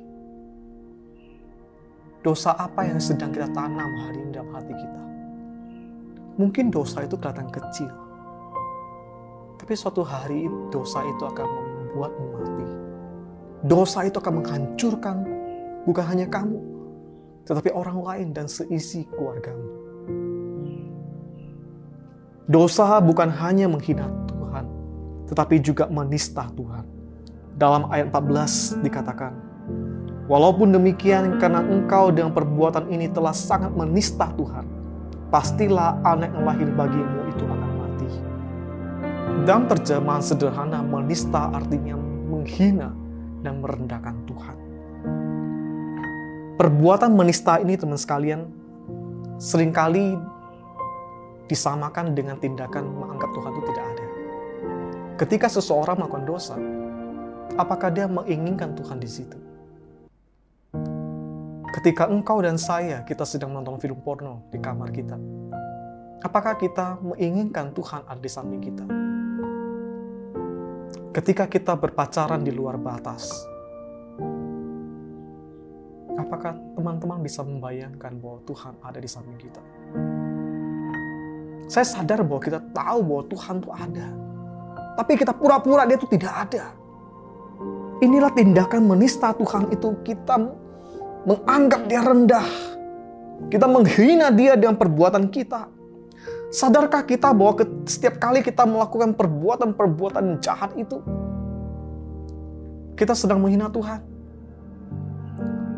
Dosa 2.19 2.51
apa 2.59 2.83
yang 2.83 2.99
sedang 2.99 3.31
kita 3.31 3.47
tanam 3.55 3.89
hari 4.03 4.19
ini 4.19 4.35
dalam 4.35 4.51
hati 4.51 4.73
kita? 4.75 5.03
Mungkin 6.35 6.67
dosa 6.67 7.07
itu 7.07 7.15
kelihatan 7.15 7.47
kecil, 7.47 7.87
tapi 9.69 9.77
suatu 9.77 10.01
hari 10.01 10.49
dosa 10.73 10.97
itu 11.05 11.29
akan 11.29 11.45
membuatmu 11.45 12.25
mati. 12.33 12.67
Dosa 13.69 14.01
itu 14.01 14.17
akan 14.17 14.41
menghancurkan 14.41 15.17
bukan 15.85 16.05
hanya 16.09 16.25
kamu, 16.25 16.57
tetapi 17.45 17.69
orang 17.77 18.01
lain 18.01 18.27
dan 18.33 18.49
seisi 18.49 19.05
keluargamu. 19.13 19.69
Dosa 22.49 22.97
bukan 22.97 23.29
hanya 23.29 23.69
menghina 23.69 24.09
Tuhan, 24.25 24.65
tetapi 25.29 25.61
juga 25.61 25.85
menista 25.85 26.49
Tuhan. 26.57 26.89
Dalam 27.53 27.93
ayat 27.93 28.09
14 28.09 28.81
dikatakan, 28.81 29.37
Walaupun 30.25 30.73
demikian, 30.73 31.37
karena 31.37 31.61
engkau 31.61 32.09
dengan 32.09 32.33
perbuatan 32.33 32.89
ini 32.89 33.05
telah 33.13 33.37
sangat 33.37 33.69
menista 33.77 34.33
Tuhan, 34.33 34.65
pastilah 35.29 36.01
anak 36.01 36.33
yang 36.33 36.45
lahir 36.49 36.69
bagimu 36.73 37.21
itu 37.29 37.45
akan 37.45 37.58
dalam 39.45 39.67
terjemahan 39.69 40.23
sederhana, 40.23 40.79
menista 40.83 41.51
artinya 41.53 41.95
menghina 42.29 42.91
dan 43.43 43.63
merendahkan 43.63 44.15
Tuhan. 44.27 44.57
Perbuatan 46.59 47.15
menista 47.15 47.55
ini 47.63 47.79
teman 47.79 47.95
sekalian 47.95 48.51
sering 49.39 49.71
kali 49.71 50.19
disamakan 51.47 52.11
dengan 52.11 52.35
tindakan 52.37 52.83
menganggap 52.83 53.31
Tuhan 53.31 53.51
itu 53.55 53.61
tidak 53.71 53.85
ada. 53.95 54.05
Ketika 55.15 55.47
seseorang 55.47 55.95
melakukan 55.99 56.25
dosa, 56.27 56.55
apakah 57.55 57.89
dia 57.91 58.11
menginginkan 58.11 58.75
Tuhan 58.75 58.99
di 58.99 59.09
situ? 59.09 59.39
Ketika 61.79 62.11
engkau 62.11 62.43
dan 62.43 62.59
saya 62.59 63.07
kita 63.07 63.23
sedang 63.23 63.55
menonton 63.55 63.79
film 63.79 64.03
porno 64.03 64.43
di 64.51 64.59
kamar 64.59 64.91
kita, 64.91 65.15
apakah 66.27 66.59
kita 66.59 66.99
menginginkan 66.99 67.71
Tuhan 67.71 68.03
ada 68.03 68.19
di 68.19 68.27
samping 68.27 68.59
kita? 68.59 68.98
Ketika 71.09 71.49
kita 71.49 71.73
berpacaran 71.73 72.45
di 72.45 72.53
luar 72.53 72.77
batas. 72.77 73.45
Apakah 76.19 76.53
teman-teman 76.77 77.23
bisa 77.25 77.41
membayangkan 77.41 78.19
bahwa 78.19 78.43
Tuhan 78.45 78.73
ada 78.83 78.99
di 79.01 79.09
samping 79.09 79.39
kita? 79.39 79.61
Saya 81.69 81.85
sadar 81.85 82.21
bahwa 82.21 82.41
kita 82.43 82.59
tahu 82.75 82.99
bahwa 83.01 83.23
Tuhan 83.29 83.55
itu 83.61 83.69
ada. 83.71 84.07
Tapi 84.99 85.11
kita 85.15 85.31
pura-pura 85.33 85.87
dia 85.87 85.95
itu 85.95 86.09
tidak 86.11 86.33
ada. 86.49 86.75
Inilah 88.03 88.31
tindakan 88.35 88.83
menista 88.83 89.31
Tuhan 89.33 89.71
itu 89.71 89.95
kita 90.03 90.35
menganggap 91.23 91.81
dia 91.87 92.01
rendah. 92.03 92.47
Kita 93.47 93.65
menghina 93.65 94.29
dia 94.35 94.59
dengan 94.59 94.75
perbuatan 94.75 95.31
kita. 95.31 95.78
Sadarkah 96.49 97.05
kita 97.05 97.29
bahwa 97.29 97.61
setiap 97.85 98.17
kali 98.17 98.41
kita 98.41 98.65
melakukan 98.65 99.13
perbuatan-perbuatan 99.13 100.41
jahat 100.41 100.73
itu, 100.73 100.97
kita 102.97 103.13
sedang 103.13 103.37
menghina 103.37 103.69
Tuhan? 103.69 104.01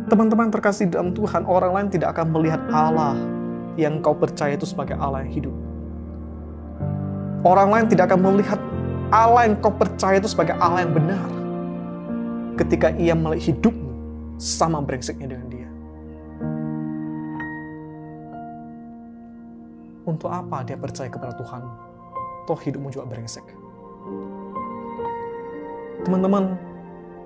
Teman-teman 0.07 0.47
terkasih 0.47 0.87
dalam 0.87 1.11
Tuhan, 1.11 1.43
orang 1.43 1.71
lain 1.75 1.87
tidak 1.91 2.15
akan 2.15 2.27
melihat 2.31 2.61
Allah 2.71 3.19
yang 3.75 3.99
kau 3.99 4.15
percaya 4.15 4.55
itu 4.55 4.63
sebagai 4.63 4.95
Allah 4.95 5.27
yang 5.27 5.31
hidup. 5.31 5.55
Orang 7.43 7.69
lain 7.75 7.85
tidak 7.91 8.07
akan 8.07 8.19
melihat 8.31 8.59
Allah 9.11 9.51
yang 9.51 9.59
kau 9.59 9.75
percaya 9.75 10.23
itu 10.23 10.31
sebagai 10.31 10.55
Allah 10.55 10.87
yang 10.87 10.95
benar. 10.95 11.27
Ketika 12.55 12.95
ia 12.95 13.11
melihat 13.11 13.51
hidupmu 13.51 13.91
sama 14.39 14.79
brengseknya 14.79 15.35
dengan 15.35 15.47
dia. 15.51 15.60
Untuk 20.05 20.33
apa 20.33 20.65
dia 20.65 20.77
percaya 20.77 21.07
kepada 21.07 21.33
Tuhan? 21.37 21.63
Toh 22.49 22.57
hidupmu 22.57 22.89
juga 22.89 23.05
brengsek. 23.05 23.45
Teman-teman, 26.01 26.57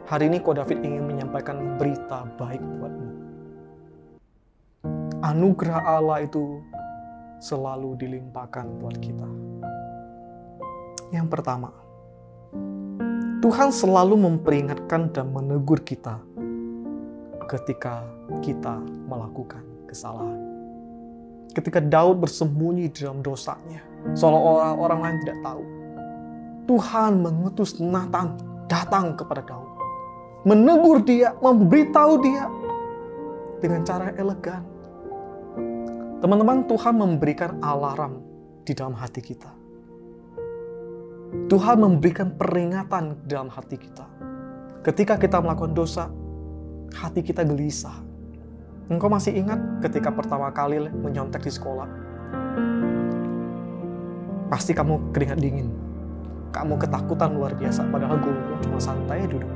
hari 0.04 0.28
ini 0.28 0.44
Ko 0.44 0.52
David 0.52 0.84
ingin 0.84 1.08
menyampaikan 1.08 1.80
berita 1.80 2.28
baik 2.36 2.60
buatmu. 2.60 3.10
Anugerah 5.24 5.82
Allah 5.98 6.28
itu 6.28 6.60
selalu 7.40 7.98
dilimpahkan 7.98 8.68
buat 8.78 9.00
kita. 9.00 9.28
Yang 11.16 11.28
pertama, 11.32 11.72
Tuhan 13.42 13.70
selalu 13.70 14.20
memperingatkan 14.20 15.14
dan 15.16 15.32
menegur 15.32 15.82
kita 15.82 16.18
ketika 17.46 18.06
kita 18.42 18.82
melakukan 19.06 19.62
kesalahan. 19.86 20.45
Ketika 21.56 21.80
Daud 21.80 22.20
bersembunyi 22.20 22.92
di 22.92 23.08
dalam 23.08 23.24
dosanya, 23.24 23.80
seolah-olah 24.12 24.76
orang 24.76 25.00
lain 25.00 25.18
tidak 25.24 25.40
tahu. 25.40 25.64
Tuhan 26.68 27.12
mengutus 27.24 27.80
Nathan 27.80 28.36
datang 28.68 29.16
kepada 29.16 29.40
Daud, 29.48 29.70
menegur 30.44 31.00
dia, 31.00 31.32
memberitahu 31.40 32.14
dia 32.20 32.52
dengan 33.64 33.88
cara 33.88 34.12
elegan. 34.20 34.68
Teman-teman, 36.20 36.68
Tuhan 36.68 36.94
memberikan 37.00 37.56
alarm 37.64 38.20
di 38.68 38.76
dalam 38.76 38.98
hati 38.98 39.22
kita. 39.24 39.52
Tuhan 41.46 41.78
memberikan 41.80 42.36
peringatan 42.36 43.24
dalam 43.30 43.48
hati 43.48 43.78
kita. 43.80 44.06
Ketika 44.82 45.16
kita 45.16 45.38
melakukan 45.40 45.72
dosa, 45.72 46.10
hati 46.94 47.22
kita 47.22 47.46
gelisah. 47.46 48.15
Engkau 48.86 49.10
masih 49.10 49.34
ingat 49.34 49.58
ketika 49.82 50.14
pertama 50.14 50.54
kali 50.54 50.78
menyontek 50.94 51.42
di 51.42 51.50
sekolah? 51.50 51.90
Pasti 54.46 54.78
kamu 54.78 55.10
keringat 55.10 55.42
dingin. 55.42 55.74
Kamu 56.54 56.78
ketakutan 56.78 57.34
luar 57.34 57.58
biasa, 57.58 57.82
padahal 57.90 58.22
gue 58.22 58.34
cuma 58.62 58.78
santai 58.78 59.26
duduk. 59.26 59.50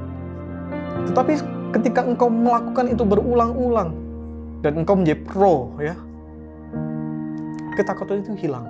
Tetapi 1.14 1.34
ketika 1.78 2.02
engkau 2.10 2.28
melakukan 2.28 2.90
itu 2.90 3.06
berulang-ulang, 3.06 3.94
dan 4.66 4.82
engkau 4.82 4.98
menjadi 4.98 5.22
pro, 5.24 5.78
ya, 5.78 5.94
ketakutan 7.78 8.26
itu 8.26 8.34
hilang. 8.36 8.66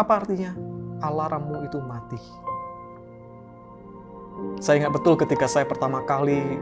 Apa 0.00 0.24
artinya? 0.24 0.56
Alarmmu 0.98 1.68
itu 1.68 1.78
mati. 1.84 2.18
Saya 4.58 4.82
ingat 4.82 4.96
betul 4.96 5.14
ketika 5.20 5.46
saya 5.46 5.68
pertama 5.68 6.02
kali 6.02 6.58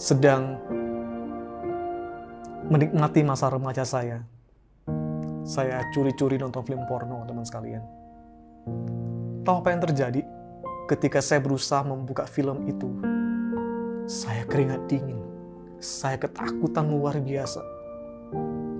sedang 0.00 0.56
menikmati 2.68 3.20
masa 3.20 3.52
remaja 3.52 3.84
saya. 3.84 4.24
Saya 5.44 5.84
curi-curi 5.92 6.40
nonton 6.40 6.64
film 6.64 6.88
porno, 6.88 7.20
teman 7.28 7.44
sekalian. 7.44 7.84
Tahu 9.44 9.56
apa 9.60 9.68
yang 9.76 9.82
terjadi? 9.84 10.20
Ketika 10.88 11.20
saya 11.20 11.40
berusaha 11.40 11.84
membuka 11.84 12.24
film 12.24 12.64
itu, 12.64 12.88
saya 14.08 14.44
keringat 14.48 14.88
dingin. 14.88 15.20
Saya 15.80 16.16
ketakutan 16.16 16.88
luar 16.88 17.20
biasa. 17.20 17.60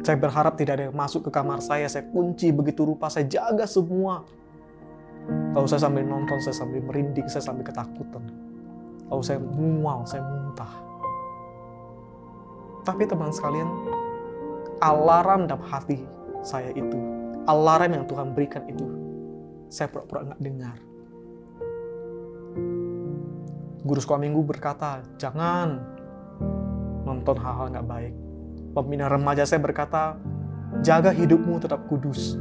Saya 0.04 0.16
berharap 0.20 0.56
tidak 0.56 0.80
ada 0.80 0.84
yang 0.88 0.96
masuk 0.96 1.28
ke 1.28 1.30
kamar 1.32 1.60
saya. 1.60 1.84
Saya 1.88 2.08
kunci 2.08 2.48
begitu 2.52 2.84
rupa, 2.88 3.12
saya 3.12 3.28
jaga 3.28 3.68
semua. 3.68 4.24
Lalu 5.52 5.68
saya 5.68 5.84
sambil 5.84 6.04
nonton, 6.04 6.40
saya 6.40 6.56
sambil 6.56 6.80
merinding, 6.84 7.28
saya 7.28 7.44
sambil 7.44 7.64
ketakutan. 7.64 8.24
Lalu 9.08 9.22
saya 9.24 9.40
mual, 9.40 10.04
saya 10.08 10.24
muntah. 10.24 10.72
Tapi 12.84 13.08
teman 13.08 13.32
sekalian, 13.32 13.68
alarm 14.84 15.48
dalam 15.48 15.64
hati 15.64 16.04
saya 16.44 16.68
itu, 16.76 17.00
alarm 17.48 17.96
yang 17.96 18.04
Tuhan 18.04 18.36
berikan 18.36 18.60
itu, 18.68 18.84
saya 19.72 19.88
pura-pura 19.88 20.28
nggak 20.28 20.42
dengar. 20.44 20.76
Guru 23.84 24.00
sekolah 24.00 24.20
minggu 24.20 24.40
berkata, 24.44 25.00
jangan 25.16 25.80
nonton 27.08 27.36
hal-hal 27.40 27.72
nggak 27.72 27.88
baik. 27.88 28.14
Pembina 28.76 29.08
remaja 29.08 29.48
saya 29.48 29.64
berkata, 29.64 30.20
jaga 30.84 31.08
hidupmu 31.08 31.56
tetap 31.64 31.88
kudus. 31.88 32.36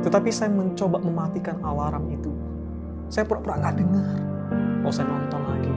Tetapi 0.00 0.32
saya 0.32 0.48
mencoba 0.48 0.96
mematikan 1.04 1.60
alarm 1.60 2.08
itu. 2.16 2.32
Saya 3.12 3.28
pura-pura 3.28 3.60
nggak 3.60 3.76
dengar. 3.76 4.16
Oh 4.88 4.92
saya 4.92 5.04
nonton 5.04 5.42
lagi, 5.44 5.72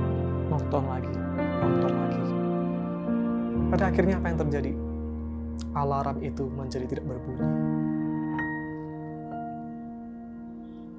nonton 0.47 0.83
lagi, 0.87 1.11
nonton 1.59 1.91
lagi. 1.91 2.20
Pada 3.71 3.87
akhirnya 3.87 4.19
apa 4.19 4.27
yang 4.27 4.39
terjadi? 4.43 4.71
Alarm 5.71 6.19
itu 6.19 6.43
menjadi 6.51 6.85
tidak 6.91 7.07
berbunyi. 7.07 7.47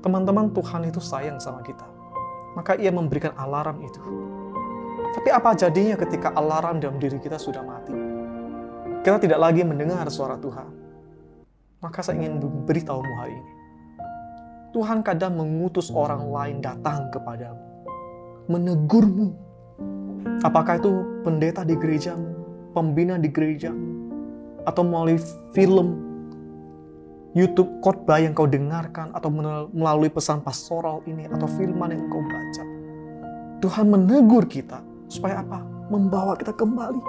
Teman-teman, 0.00 0.48
Tuhan 0.56 0.88
itu 0.88 0.96
sayang 0.96 1.36
sama 1.36 1.60
kita. 1.60 1.84
Maka 2.56 2.80
ia 2.80 2.88
memberikan 2.88 3.36
alarm 3.36 3.84
itu. 3.84 4.00
Tapi 5.12 5.28
apa 5.28 5.52
jadinya 5.52 6.00
ketika 6.00 6.32
alarm 6.32 6.80
dalam 6.80 6.96
diri 6.96 7.20
kita 7.20 7.36
sudah 7.36 7.60
mati? 7.60 7.92
Kita 9.04 9.20
tidak 9.20 9.36
lagi 9.36 9.60
mendengar 9.68 10.08
suara 10.08 10.40
Tuhan. 10.40 10.72
Maka 11.84 12.00
saya 12.00 12.24
ingin 12.24 12.40
beritahumu 12.64 13.14
hari 13.20 13.36
ini. 13.36 13.52
Tuhan 14.72 15.04
kadang 15.04 15.36
mengutus 15.36 15.92
orang 15.92 16.24
lain 16.32 16.64
datang 16.64 17.12
kepadamu. 17.12 17.60
Menegurmu. 18.48 19.28
Apakah 20.40 20.80
itu 20.80 21.20
pendeta 21.20 21.60
di 21.62 21.76
gerejamu, 21.76 22.31
pembina 22.72 23.20
di 23.20 23.28
gereja, 23.28 23.70
atau 24.64 24.82
melalui 24.82 25.20
film 25.52 26.10
YouTube 27.32 27.80
khotbah 27.80 28.20
yang 28.20 28.36
kau 28.36 28.44
dengarkan, 28.44 29.12
atau 29.16 29.32
melalui 29.72 30.12
pesan 30.12 30.44
pastoral 30.44 31.00
ini, 31.08 31.24
atau 31.28 31.48
firman 31.48 31.92
yang 31.92 32.04
kau 32.12 32.20
baca. 32.20 32.64
Tuhan 33.62 33.86
menegur 33.88 34.44
kita, 34.48 34.84
supaya 35.08 35.40
apa? 35.40 35.62
Membawa 35.92 36.36
kita 36.36 36.52
kembali. 36.56 37.00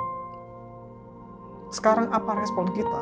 Sekarang 1.73 2.13
apa 2.13 2.37
respon 2.37 2.69
kita? 2.71 3.01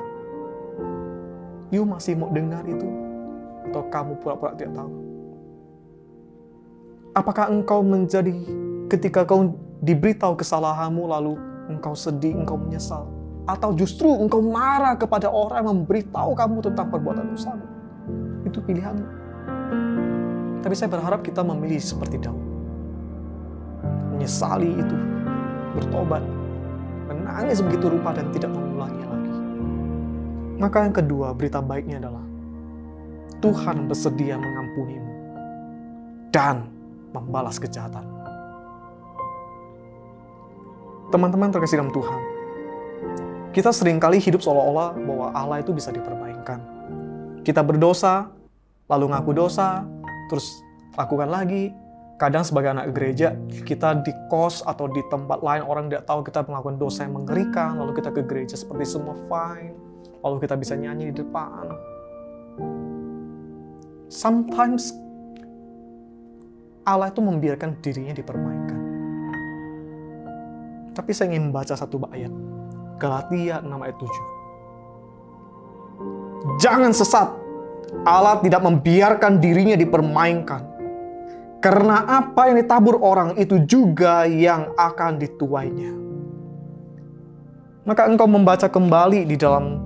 You 1.69 1.84
masih 1.84 2.15
mau 2.15 2.32
dengar 2.32 2.63
itu? 2.63 2.88
Atau 3.67 3.86
kamu 3.91 4.17
pura-pura 4.24 4.56
tidak 4.56 4.80
tahu? 4.80 4.91
Apakah 7.12 7.52
engkau 7.52 7.84
menjadi 7.84 8.32
ketika 8.88 9.28
kau 9.28 9.52
diberitahu 9.84 10.39
kesalahanmu 10.39 11.12
lalu 11.12 11.36
engkau 11.78 11.96
sedih, 11.96 12.36
engkau 12.36 12.60
menyesal. 12.60 13.08
Atau 13.48 13.74
justru 13.74 14.08
engkau 14.08 14.44
marah 14.44 14.96
kepada 14.96 15.32
orang 15.32 15.64
yang 15.64 15.70
memberitahu 15.84 16.32
kamu 16.36 16.58
tentang 16.72 16.88
perbuatan 16.92 17.26
dosamu. 17.32 17.66
Itu 18.48 18.60
pilihanmu. 18.62 19.08
Tapi 20.62 20.74
saya 20.78 20.90
berharap 20.94 21.26
kita 21.26 21.42
memilih 21.42 21.82
seperti 21.82 22.22
Daud. 22.22 22.38
Menyesali 24.14 24.70
itu, 24.78 24.98
bertobat, 25.74 26.22
menangis 27.10 27.66
begitu 27.66 27.90
rupa 27.90 28.14
dan 28.14 28.30
tidak 28.30 28.54
mengulangi 28.54 29.02
lagi. 29.02 29.34
Maka 30.62 30.78
yang 30.86 30.94
kedua, 30.94 31.34
berita 31.34 31.58
baiknya 31.58 31.98
adalah 32.06 32.22
Tuhan 33.42 33.90
bersedia 33.90 34.38
mengampunimu 34.38 35.12
dan 36.30 36.70
membalas 37.10 37.58
kejahatan. 37.58 38.21
Teman-teman 41.12 41.52
terkasih 41.52 41.84
dalam 41.84 41.91
Tuhan, 41.91 42.19
kita 43.52 43.76
sering 43.76 44.00
kali 44.00 44.15
hidup 44.24 44.39
seolah-olah 44.39 44.95
bahwa 44.95 45.28
Allah 45.36 45.58
itu 45.60 45.76
bisa 45.76 45.91
dipermainkan. 45.91 46.63
Kita 47.43 47.60
berdosa, 47.67 48.32
lalu 48.88 49.12
ngaku 49.12 49.32
dosa, 49.36 49.84
terus 50.32 50.47
lakukan 50.95 51.28
lagi. 51.28 51.76
Kadang 52.15 52.47
sebagai 52.47 52.71
anak 52.71 52.95
gereja, 52.95 53.36
kita 53.67 54.08
di 54.08 54.13
kos 54.32 54.63
atau 54.63 54.88
di 54.88 55.04
tempat 55.12 55.43
lain 55.43 55.67
orang 55.67 55.91
tidak 55.91 56.08
tahu 56.08 56.21
kita 56.24 56.47
melakukan 56.47 56.78
dosa 56.80 57.04
yang 57.04 57.17
mengerikan, 57.19 57.76
lalu 57.76 57.91
kita 57.97 58.13
ke 58.13 58.21
gereja 58.24 58.56
seperti 58.56 58.95
semua 58.95 59.17
fine, 59.28 59.76
lalu 60.24 60.38
kita 60.39 60.56
bisa 60.56 60.80
nyanyi 60.80 61.12
di 61.12 61.19
depan. 61.19 61.65
Sometimes 64.08 64.95
Allah 66.88 67.12
itu 67.12 67.19
membiarkan 67.19 67.82
dirinya 67.84 68.13
dipermainkan. 68.13 68.81
Tapi 71.02 71.18
saya 71.18 71.34
ingin 71.34 71.50
membaca 71.50 71.74
satu 71.74 71.98
ayat. 72.14 72.30
Galatia 73.02 73.58
6 73.66 73.74
ayat 73.74 73.98
7. 73.98 76.62
Jangan 76.62 76.94
sesat. 76.94 77.26
Allah 78.06 78.38
tidak 78.46 78.62
membiarkan 78.62 79.42
dirinya 79.42 79.74
dipermainkan. 79.74 80.62
Karena 81.58 82.06
apa 82.06 82.54
yang 82.54 82.62
ditabur 82.62 83.02
orang 83.02 83.34
itu 83.42 83.66
juga 83.66 84.30
yang 84.30 84.78
akan 84.78 85.18
dituainya. 85.18 85.90
Maka 87.82 88.06
engkau 88.06 88.30
membaca 88.30 88.70
kembali 88.70 89.26
di 89.26 89.42
dalam 89.42 89.82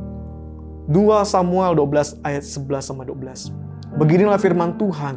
2 0.92 1.00
Samuel 1.24 1.80
12 1.80 2.28
ayat 2.28 2.44
11 2.44 2.92
sama 2.92 3.08
12. 3.08 3.56
Beginilah 3.96 4.36
firman 4.36 4.76
Tuhan 4.76 5.16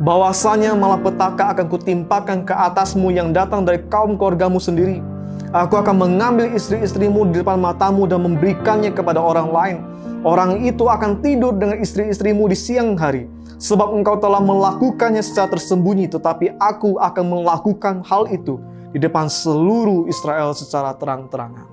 bahwasanya 0.00 0.72
malapetaka 0.72 1.52
akan 1.52 1.66
kutimpakan 1.68 2.48
ke 2.48 2.56
atasmu 2.56 3.12
yang 3.12 3.36
datang 3.36 3.68
dari 3.68 3.84
kaum 3.92 4.16
keluargamu 4.16 4.56
sendiri. 4.56 5.04
Aku 5.52 5.76
akan 5.76 6.06
mengambil 6.06 6.48
istri-istrimu 6.56 7.28
di 7.28 7.44
depan 7.44 7.60
matamu 7.60 8.08
dan 8.08 8.24
memberikannya 8.24 8.94
kepada 8.94 9.20
orang 9.20 9.48
lain. 9.50 9.76
Orang 10.24 10.62
itu 10.64 10.88
akan 10.88 11.20
tidur 11.20 11.56
dengan 11.56 11.80
istri-istrimu 11.80 12.48
di 12.48 12.56
siang 12.56 12.96
hari. 12.96 13.28
Sebab 13.60 13.92
engkau 13.92 14.16
telah 14.16 14.40
melakukannya 14.40 15.20
secara 15.20 15.52
tersembunyi, 15.52 16.08
tetapi 16.08 16.56
aku 16.56 16.96
akan 16.96 17.24
melakukan 17.28 18.00
hal 18.08 18.24
itu 18.32 18.56
di 18.96 18.98
depan 19.02 19.28
seluruh 19.28 20.08
Israel 20.08 20.56
secara 20.56 20.96
terang-terangan. 20.96 21.68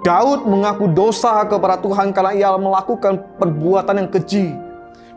Daud 0.00 0.48
mengaku 0.48 0.88
dosa 0.88 1.44
kepada 1.44 1.76
Tuhan 1.82 2.14
karena 2.14 2.32
ia 2.32 2.50
melakukan 2.56 3.20
perbuatan 3.36 4.00
yang 4.00 4.08
keji. 4.08 4.69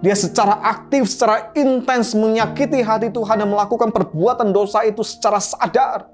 Dia 0.03 0.19
secara 0.19 0.59
aktif, 0.59 1.07
secara 1.07 1.55
intens 1.55 2.11
menyakiti 2.11 2.83
hati 2.83 3.07
Tuhan 3.07 3.39
dan 3.39 3.47
melakukan 3.47 3.87
perbuatan 3.87 4.51
dosa 4.51 4.83
itu 4.83 4.99
secara 4.99 5.39
sadar. 5.39 6.11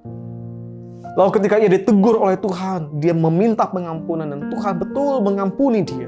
Lalu 1.17 1.30
ketika 1.41 1.58
ia 1.58 1.73
ditegur 1.73 2.21
oleh 2.21 2.38
Tuhan, 2.38 3.02
dia 3.02 3.17
meminta 3.17 3.65
pengampunan 3.65 4.30
dan 4.30 4.45
Tuhan 4.54 4.78
betul 4.78 5.25
mengampuni 5.25 5.82
dia. 5.82 6.06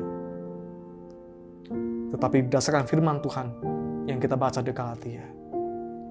Tetapi 2.13 2.45
berdasarkan 2.45 2.85
firman 2.85 3.17
Tuhan 3.17 3.49
yang 4.05 4.21
kita 4.21 4.37
baca 4.37 4.61
di 4.61 4.69
Galatia, 4.69 5.25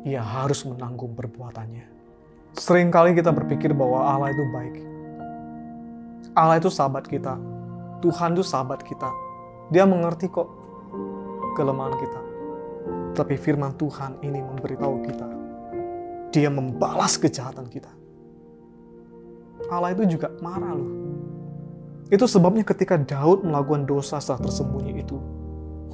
ia 0.02 0.26
harus 0.26 0.66
menanggung 0.66 1.14
perbuatannya. 1.14 1.86
Seringkali 2.58 3.14
kita 3.14 3.30
berpikir 3.30 3.70
bahwa 3.70 4.10
Allah 4.10 4.34
itu 4.34 4.42
baik. 4.50 4.76
Allah 6.34 6.58
itu 6.58 6.66
sahabat 6.66 7.06
kita. 7.06 7.38
Tuhan 8.02 8.34
itu 8.34 8.42
sahabat 8.42 8.82
kita. 8.82 9.06
Dia 9.70 9.86
mengerti 9.86 10.26
kok 10.26 10.59
kelemahan 11.54 11.94
kita. 11.98 12.20
Tapi 13.14 13.34
firman 13.36 13.74
Tuhan 13.76 14.22
ini 14.22 14.40
memberitahu 14.40 14.96
kita. 15.04 15.28
Dia 16.30 16.48
membalas 16.48 17.18
kejahatan 17.18 17.66
kita. 17.66 17.90
Allah 19.68 19.92
itu 19.92 20.16
juga 20.18 20.30
marah 20.40 20.74
loh. 20.74 20.90
Itu 22.10 22.26
sebabnya 22.26 22.66
ketika 22.66 22.98
Daud 22.98 23.46
melakukan 23.46 23.86
dosa 23.86 24.18
setelah 24.18 24.50
tersembunyi 24.50 24.98
itu, 24.98 25.18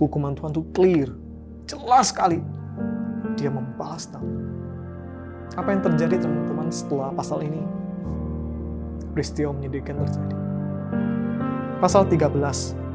hukuman 0.00 0.32
Tuhan 0.32 0.52
itu 0.56 0.64
clear, 0.72 1.08
jelas 1.68 2.08
sekali. 2.08 2.40
Dia 3.36 3.52
membalas 3.52 4.08
Daud. 4.08 4.28
Apa 5.56 5.72
yang 5.72 5.82
terjadi 5.84 6.24
teman-teman 6.24 6.72
setelah 6.72 7.12
pasal 7.12 7.44
ini? 7.44 7.60
Peristiwa 9.12 9.52
menyedihkan 9.56 10.00
terjadi. 10.04 10.36
Pasal 11.80 12.08
13. 12.08 12.85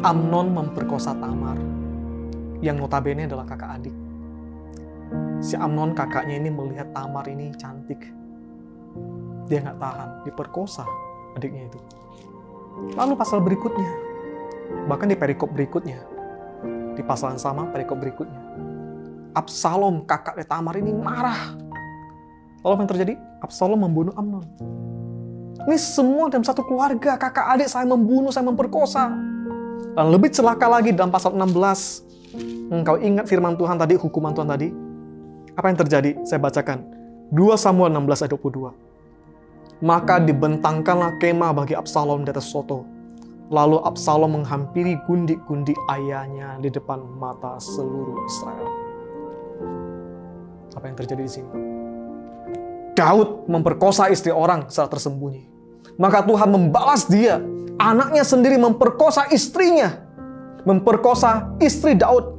Amnon 0.00 0.56
memperkosa 0.56 1.12
Tamar, 1.12 1.60
yang 2.64 2.80
notabene 2.80 3.28
adalah 3.28 3.44
kakak 3.44 3.76
adik. 3.76 3.92
Si 5.44 5.60
Amnon 5.60 5.92
kakaknya 5.92 6.40
ini 6.40 6.48
melihat 6.48 6.88
Tamar 6.96 7.28
ini 7.28 7.52
cantik, 7.60 8.08
dia 9.44 9.60
nggak 9.60 9.76
tahan, 9.76 10.24
diperkosa 10.24 10.88
adiknya 11.36 11.68
itu. 11.68 11.78
Lalu 12.96 13.12
pasal 13.12 13.44
berikutnya, 13.44 13.92
bahkan 14.88 15.04
di 15.04 15.20
perikop 15.20 15.52
berikutnya, 15.52 16.00
di 16.96 17.04
pasal 17.04 17.36
yang 17.36 17.42
sama, 17.44 17.68
perikop 17.68 18.00
berikutnya, 18.00 18.40
Absalom 19.36 20.08
kakak 20.08 20.40
dari 20.40 20.48
Tamar 20.48 20.80
ini 20.80 20.96
marah. 20.96 21.52
Lalu 22.64 22.72
apa 22.72 22.80
yang 22.80 22.90
terjadi? 22.96 23.14
Absalom 23.44 23.84
membunuh 23.84 24.16
Amnon. 24.16 24.48
Ini 25.60 25.76
semua 25.76 26.32
dalam 26.32 26.40
satu 26.40 26.64
keluarga, 26.64 27.20
kakak 27.20 27.52
adik 27.52 27.68
saya 27.68 27.84
membunuh, 27.84 28.32
saya 28.32 28.48
memperkosa. 28.48 29.28
Dan 29.96 30.06
lebih 30.14 30.30
celaka 30.30 30.66
lagi 30.70 30.94
dalam 30.94 31.10
pasal 31.12 31.34
16. 31.34 32.70
Engkau 32.70 32.96
ingat 33.02 33.26
firman 33.26 33.58
Tuhan 33.58 33.76
tadi, 33.76 33.98
hukuman 33.98 34.30
Tuhan 34.30 34.48
tadi? 34.48 34.68
Apa 35.58 35.66
yang 35.68 35.78
terjadi? 35.78 36.10
Saya 36.22 36.38
bacakan. 36.38 36.86
2 37.30 37.58
Samuel 37.58 37.94
16 37.94 38.26
ayat 38.26 38.32
22. 38.38 38.74
Maka 39.80 40.20
dibentangkanlah 40.20 41.16
kemah 41.18 41.56
bagi 41.56 41.74
Absalom 41.74 42.22
di 42.26 42.30
atas 42.30 42.50
soto. 42.50 42.84
Lalu 43.50 43.82
Absalom 43.82 44.38
menghampiri 44.42 44.94
gundik-gundik 45.08 45.74
ayahnya 45.90 46.60
di 46.62 46.70
depan 46.70 47.02
mata 47.18 47.58
seluruh 47.58 48.14
Israel. 48.28 48.68
Apa 50.76 50.84
yang 50.86 50.96
terjadi 50.96 51.22
di 51.26 51.32
sini? 51.32 51.50
Daud 52.94 53.48
memperkosa 53.50 54.12
istri 54.12 54.30
orang 54.30 54.70
secara 54.70 54.92
tersembunyi. 54.92 55.48
Maka 55.98 56.22
Tuhan 56.24 56.48
membalas 56.48 57.08
dia. 57.08 57.42
Anaknya 57.80 58.20
sendiri 58.20 58.60
memperkosa 58.60 59.32
istrinya. 59.32 59.96
Memperkosa 60.68 61.56
istri 61.64 61.96
Daud. 61.96 62.36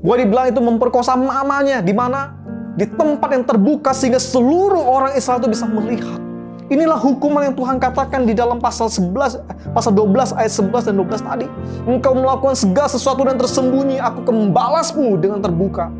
Boleh 0.00 0.24
dibilang 0.24 0.48
itu 0.48 0.64
memperkosa 0.64 1.12
mamanya. 1.20 1.84
Di 1.84 1.92
mana? 1.92 2.32
Di 2.80 2.88
tempat 2.88 3.28
yang 3.36 3.44
terbuka 3.44 3.92
sehingga 3.92 4.16
seluruh 4.16 4.80
orang 4.80 5.12
Israel 5.12 5.44
itu 5.44 5.52
bisa 5.52 5.68
melihat 5.68 6.30
Inilah 6.70 7.02
hukuman 7.02 7.50
yang 7.50 7.58
Tuhan 7.58 7.82
katakan 7.82 8.30
di 8.30 8.30
dalam 8.30 8.62
pasal 8.62 8.86
11, 8.86 9.74
pasal 9.74 9.90
12 9.90 10.38
ayat 10.38 10.54
11 10.54 10.86
dan 10.86 10.94
12 11.02 11.18
tadi. 11.18 11.46
Engkau 11.82 12.14
melakukan 12.14 12.54
segala 12.54 12.86
sesuatu 12.86 13.26
dan 13.26 13.34
tersembunyi, 13.34 13.98
aku 13.98 14.22
akan 14.22 14.36
membalasmu 14.48 15.18
dengan 15.18 15.42
terbuka. 15.42 15.90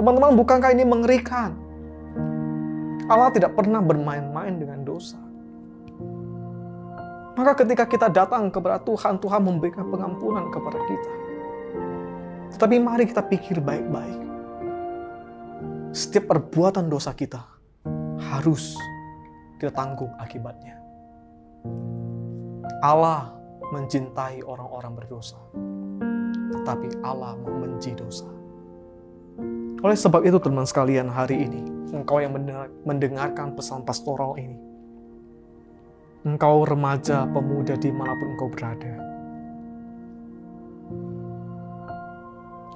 Teman-teman, 0.00 0.32
bukankah 0.32 0.72
ini 0.72 0.88
mengerikan? 0.88 1.52
Allah 3.04 3.28
tidak 3.36 3.52
pernah 3.52 3.84
bermain-main 3.84 4.56
dengan. 4.56 4.79
Maka 7.40 7.64
ketika 7.64 7.88
kita 7.88 8.12
datang 8.12 8.52
kepada 8.52 8.76
Tuhan, 8.84 9.16
Tuhan 9.16 9.40
memberikan 9.40 9.88
pengampunan 9.88 10.52
kepada 10.52 10.76
kita. 10.84 11.12
Tetapi 12.52 12.76
mari 12.76 13.08
kita 13.08 13.24
pikir 13.24 13.64
baik-baik. 13.64 14.20
Setiap 15.88 16.28
perbuatan 16.28 16.92
dosa 16.92 17.16
kita 17.16 17.40
harus 18.28 18.76
kita 19.56 19.72
tanggung 19.72 20.12
akibatnya. 20.20 20.76
Allah 22.84 23.32
mencintai 23.72 24.44
orang-orang 24.44 25.00
berdosa, 25.00 25.40
tetapi 26.52 27.00
Allah 27.00 27.40
membenci 27.40 27.96
dosa. 27.96 28.28
Oleh 29.80 29.96
sebab 29.96 30.28
itu 30.28 30.36
teman 30.36 30.68
sekalian 30.68 31.08
hari 31.08 31.48
ini, 31.48 31.64
engkau 31.96 32.20
yang 32.20 32.36
mendengarkan 32.84 33.56
pesan 33.56 33.80
pastoral 33.88 34.36
ini, 34.36 34.60
engkau 36.20 36.68
remaja, 36.68 37.24
pemuda 37.32 37.80
di 37.80 37.88
mana 37.88 38.12
pun 38.12 38.28
engkau 38.36 38.52
berada, 38.52 38.94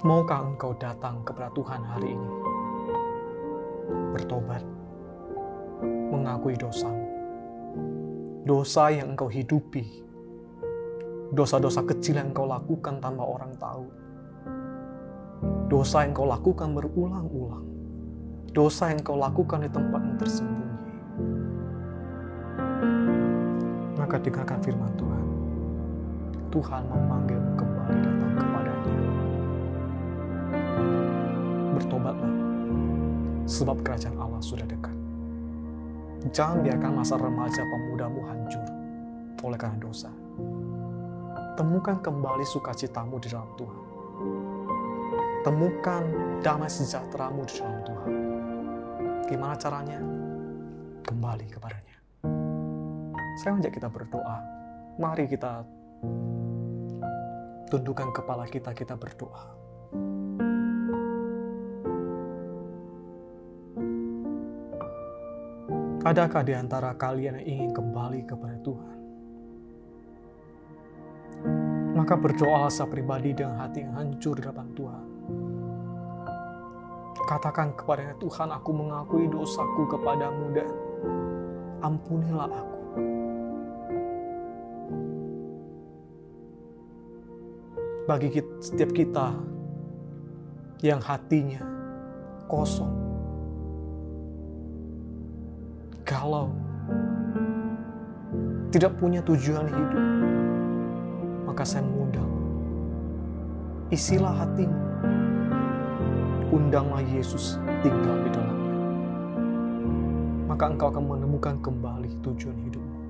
maukah 0.01 0.49
engkau 0.49 0.73
datang 0.81 1.21
kepada 1.29 1.53
Tuhan 1.53 1.83
hari 1.85 2.17
ini? 2.17 2.31
Bertobat 4.17 4.65
mengakui 5.85 6.57
dosamu. 6.57 7.05
Dosa 8.49 8.89
yang 8.89 9.13
engkau 9.13 9.29
hidupi. 9.29 10.05
Dosa-dosa 11.35 11.85
kecil 11.85 12.21
yang 12.21 12.33
engkau 12.33 12.49
lakukan 12.49 12.97
tanpa 12.97 13.25
orang 13.29 13.53
tahu. 13.61 13.85
Dosa 15.69 16.09
yang 16.09 16.17
engkau 16.17 16.29
lakukan 16.29 16.73
berulang-ulang. 16.73 17.67
Dosa 18.57 18.89
yang 18.89 19.05
engkau 19.05 19.21
lakukan 19.21 19.69
di 19.69 19.71
tempat 19.73 20.01
yang 20.01 20.17
tersembunyi. 20.17 20.64
Dengarkan 24.25 24.59
firman 24.65 24.89
Tuhan. 24.97 25.25
Tuhan 26.49 26.83
memanggilmu 26.89 27.53
kembali 27.61 27.97
datang 28.01 28.33
kepadanya. 28.41 28.93
Bertobatlah, 31.77 32.35
sebab 33.45 33.77
kerajaan 33.85 34.17
Allah 34.17 34.41
sudah 34.41 34.65
dekat. 34.65 34.97
Jangan 36.33 36.65
biarkan 36.65 36.93
masa 36.97 37.21
remaja 37.21 37.61
pemudamu 37.61 38.25
hancur 38.25 38.65
oleh 39.45 39.59
karena 39.61 39.77
dosa. 39.77 40.09
Temukan 41.59 42.01
kembali 42.01 42.47
sukacitamu 42.49 43.21
di 43.21 43.29
dalam 43.29 43.51
Tuhan. 43.61 43.83
Temukan 45.45 46.03
damai 46.41 46.71
sejahteramu 46.73 47.45
di 47.45 47.55
dalam 47.61 47.79
Tuhan. 47.85 48.13
Gimana 49.29 49.55
caranya? 49.59 49.99
Kembali 51.05 51.45
kepadanya. 51.51 51.74
Saya 53.45 53.61
mengajak 53.61 53.77
kita 53.77 53.93
berdoa. 53.93 54.41
Mari 54.97 55.29
kita 55.29 55.69
tundukkan 57.69 58.09
kepala 58.17 58.49
kita, 58.49 58.73
kita 58.73 58.97
berdoa. 58.97 59.45
Adakah 66.09 66.41
di 66.41 66.57
antara 66.57 66.97
kalian 66.97 67.45
yang 67.45 67.69
ingin 67.69 67.71
kembali 67.77 68.25
kepada 68.25 68.57
Tuhan? 68.65 68.99
Maka 72.01 72.17
berdoa 72.17 72.73
asa 72.73 72.89
pribadi 72.89 73.37
dengan 73.37 73.61
hati 73.61 73.85
yang 73.85 73.93
hancur 73.93 74.41
di 74.41 74.45
depan 74.49 74.73
Tuhan. 74.73 75.07
Katakan 77.29 77.77
kepadanya, 77.77 78.17
Tuhan 78.17 78.49
aku 78.57 78.73
mengakui 78.73 79.29
dosaku 79.29 79.85
kepadamu 79.93 80.45
dan 80.57 80.69
ampunilah 81.85 82.49
aku. 82.49 82.74
Bagi 88.05 88.29
kita, 88.29 88.53
setiap 88.61 88.93
kita 88.93 89.33
yang 90.85 91.01
hatinya 91.01 91.65
kosong, 92.53 92.93
kalau 96.05 96.53
tidak 98.69 98.93
punya 99.01 99.25
tujuan 99.25 99.65
hidup, 99.73 100.05
maka 101.49 101.65
saya 101.65 101.81
mengundang. 101.89 102.29
Isilah 103.89 104.37
hatimu. 104.37 104.81
Undanglah 106.53 107.01
Yesus 107.09 107.57
tinggal 107.81 108.21
di 108.21 108.31
dalamnya. 108.37 108.77
Maka 110.53 110.65
engkau 110.77 110.93
akan 110.93 111.05
menemukan 111.09 111.57
kembali 111.65 112.21
tujuan 112.21 112.59
hidupmu. 112.69 113.01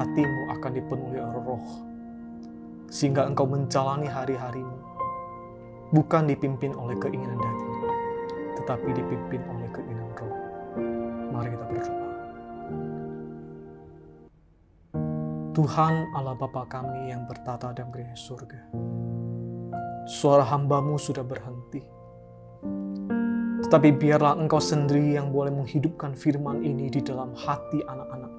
Hatimu 0.00 0.40
akan 0.56 0.70
dipenuhi 0.72 1.20
roh. 1.20 1.89
Sehingga 2.90 3.22
engkau 3.24 3.46
menjalani 3.46 4.10
hari-harimu. 4.10 4.76
Bukan 5.94 6.26
dipimpin 6.26 6.74
oleh 6.74 6.94
keinginan 6.98 7.38
daging, 7.38 7.74
tetapi 8.62 8.94
dipimpin 8.94 9.42
oleh 9.46 9.68
keinginan 9.74 10.10
roh. 10.14 10.34
Mari 11.34 11.48
kita 11.50 11.64
berdoa. 11.66 12.08
Tuhan 15.50 16.14
Allah 16.14 16.38
Bapa 16.38 16.62
kami 16.70 17.10
yang 17.10 17.26
bertata 17.26 17.74
dalam 17.74 17.90
gereja 17.90 18.14
surga. 18.14 18.70
Suara 20.06 20.46
hambamu 20.46 20.94
sudah 20.94 21.26
berhenti. 21.26 21.82
Tetapi 23.66 23.98
biarlah 23.98 24.38
engkau 24.38 24.62
sendiri 24.62 25.18
yang 25.18 25.34
boleh 25.34 25.50
menghidupkan 25.50 26.14
firman 26.14 26.62
ini 26.62 26.86
di 26.86 27.02
dalam 27.02 27.34
hati 27.34 27.82
anak-anakmu. 27.82 28.29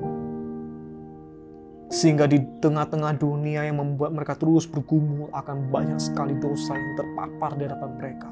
Sehingga 1.92 2.26
di 2.26 2.40
tengah-tengah 2.64 3.20
dunia 3.20 3.68
yang 3.68 3.84
membuat 3.84 4.16
mereka 4.16 4.40
terus 4.40 4.64
bergumul 4.64 5.28
akan 5.36 5.68
banyak 5.68 6.00
sekali 6.00 6.34
dosa 6.40 6.72
yang 6.72 6.96
terpapar 6.96 7.60
di 7.60 7.68
hadapan 7.68 7.92
mereka. 8.00 8.30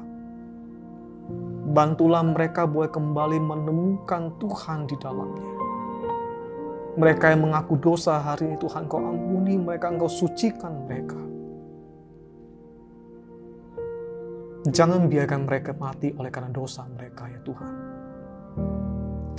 Bantulah 1.70 2.24
mereka 2.24 2.64
boleh 2.64 2.88
kembali 2.88 3.38
menemukan 3.38 4.34
Tuhan 4.40 4.88
di 4.88 4.96
dalamnya 4.96 5.60
mereka 6.98 7.30
yang 7.30 7.46
mengaku 7.46 7.78
dosa 7.78 8.18
hari 8.18 8.50
ini 8.50 8.56
Tuhan 8.58 8.90
kau 8.90 8.98
ampuni 8.98 9.54
mereka, 9.54 9.88
engkau 9.88 10.10
sucikan 10.10 10.84
mereka. 10.90 11.18
Jangan 14.68 15.08
biarkan 15.08 15.48
mereka 15.48 15.72
mati 15.72 16.12
oleh 16.12 16.28
karena 16.28 16.52
dosa 16.52 16.84
mereka 16.90 17.30
ya 17.30 17.40
Tuhan. 17.40 17.74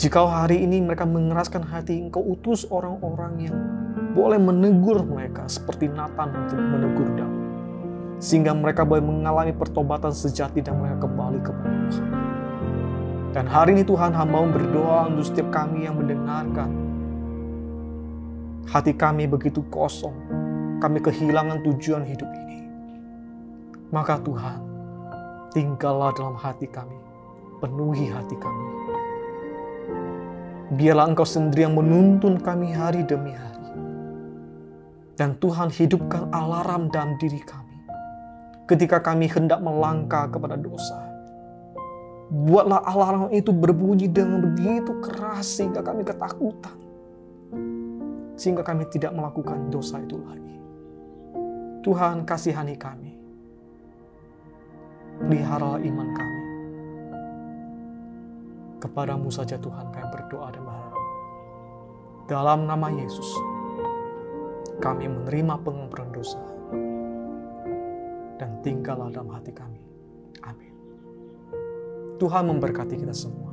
Jika 0.02 0.26
hari 0.26 0.66
ini 0.66 0.82
mereka 0.82 1.06
mengeraskan 1.06 1.62
hati, 1.62 2.02
engkau 2.02 2.26
utus 2.26 2.66
orang-orang 2.72 3.34
yang 3.38 3.58
boleh 4.12 4.38
menegur 4.38 5.02
mereka 5.08 5.48
seperti 5.48 5.88
Nathan 5.88 6.36
untuk 6.36 6.60
menegur 6.60 7.10
Daud. 7.16 7.36
Sehingga 8.22 8.54
mereka 8.54 8.86
boleh 8.86 9.02
mengalami 9.02 9.56
pertobatan 9.56 10.14
sejati 10.14 10.62
dan 10.62 10.78
mereka 10.78 11.10
kembali 11.10 11.40
kepada 11.42 11.78
Tuhan. 11.90 12.10
Dan 13.32 13.46
hari 13.48 13.80
ini 13.80 13.84
Tuhan 13.88 14.12
hamba 14.12 14.44
berdoa 14.44 15.08
untuk 15.08 15.24
setiap 15.24 15.50
kami 15.56 15.88
yang 15.88 15.96
mendengarkan 15.96 16.92
hati 18.68 18.92
kami 18.96 19.26
begitu 19.26 19.64
kosong, 19.72 20.14
kami 20.84 21.00
kehilangan 21.00 21.64
tujuan 21.64 22.04
hidup 22.06 22.28
ini. 22.28 22.60
Maka 23.92 24.20
Tuhan, 24.24 24.60
tinggallah 25.52 26.16
dalam 26.16 26.40
hati 26.40 26.68
kami, 26.68 26.96
penuhi 27.60 28.08
hati 28.08 28.36
kami. 28.40 28.68
Biarlah 30.72 31.12
Engkau 31.12 31.28
sendiri 31.28 31.68
yang 31.68 31.76
menuntun 31.76 32.40
kami 32.40 32.72
hari 32.72 33.04
demi 33.04 33.36
hari. 33.36 33.51
Dan 35.20 35.38
Tuhan 35.38 35.70
hidupkan 35.70 36.32
alarm 36.32 36.90
dalam 36.90 37.20
diri 37.20 37.40
kami. 37.44 37.78
Ketika 38.66 39.04
kami 39.04 39.28
hendak 39.28 39.60
melangkah 39.60 40.32
kepada 40.32 40.56
dosa. 40.56 41.00
Buatlah 42.32 42.80
alarm 42.88 43.28
itu 43.36 43.52
berbunyi 43.52 44.08
dengan 44.08 44.40
begitu 44.40 44.96
keras 45.04 45.60
sehingga 45.60 45.84
kami 45.84 46.08
ketakutan 46.08 46.82
sehingga 48.42 48.66
kami 48.66 48.90
tidak 48.90 49.14
melakukan 49.14 49.70
dosa 49.70 50.02
itu 50.02 50.18
lagi. 50.18 50.58
Tuhan 51.86 52.26
kasihani 52.26 52.74
kami. 52.74 53.14
Pelihara 55.22 55.78
iman 55.78 56.10
kami. 56.10 56.42
Kepadamu 58.82 59.30
saja 59.30 59.62
Tuhan 59.62 59.94
kami 59.94 60.08
berdoa 60.10 60.50
dan 60.50 60.66
berharap. 60.66 61.06
Dalam 62.26 62.66
nama 62.66 62.90
Yesus, 62.90 63.30
kami 64.82 65.06
menerima 65.06 65.62
pengampunan 65.62 66.10
dosa 66.10 66.42
dan 68.42 68.58
tinggallah 68.66 69.14
dalam 69.14 69.30
hati 69.30 69.54
kami. 69.54 69.78
Amin. 70.42 70.74
Tuhan 72.18 72.50
memberkati 72.50 72.98
kita 72.98 73.14
semua. 73.14 73.51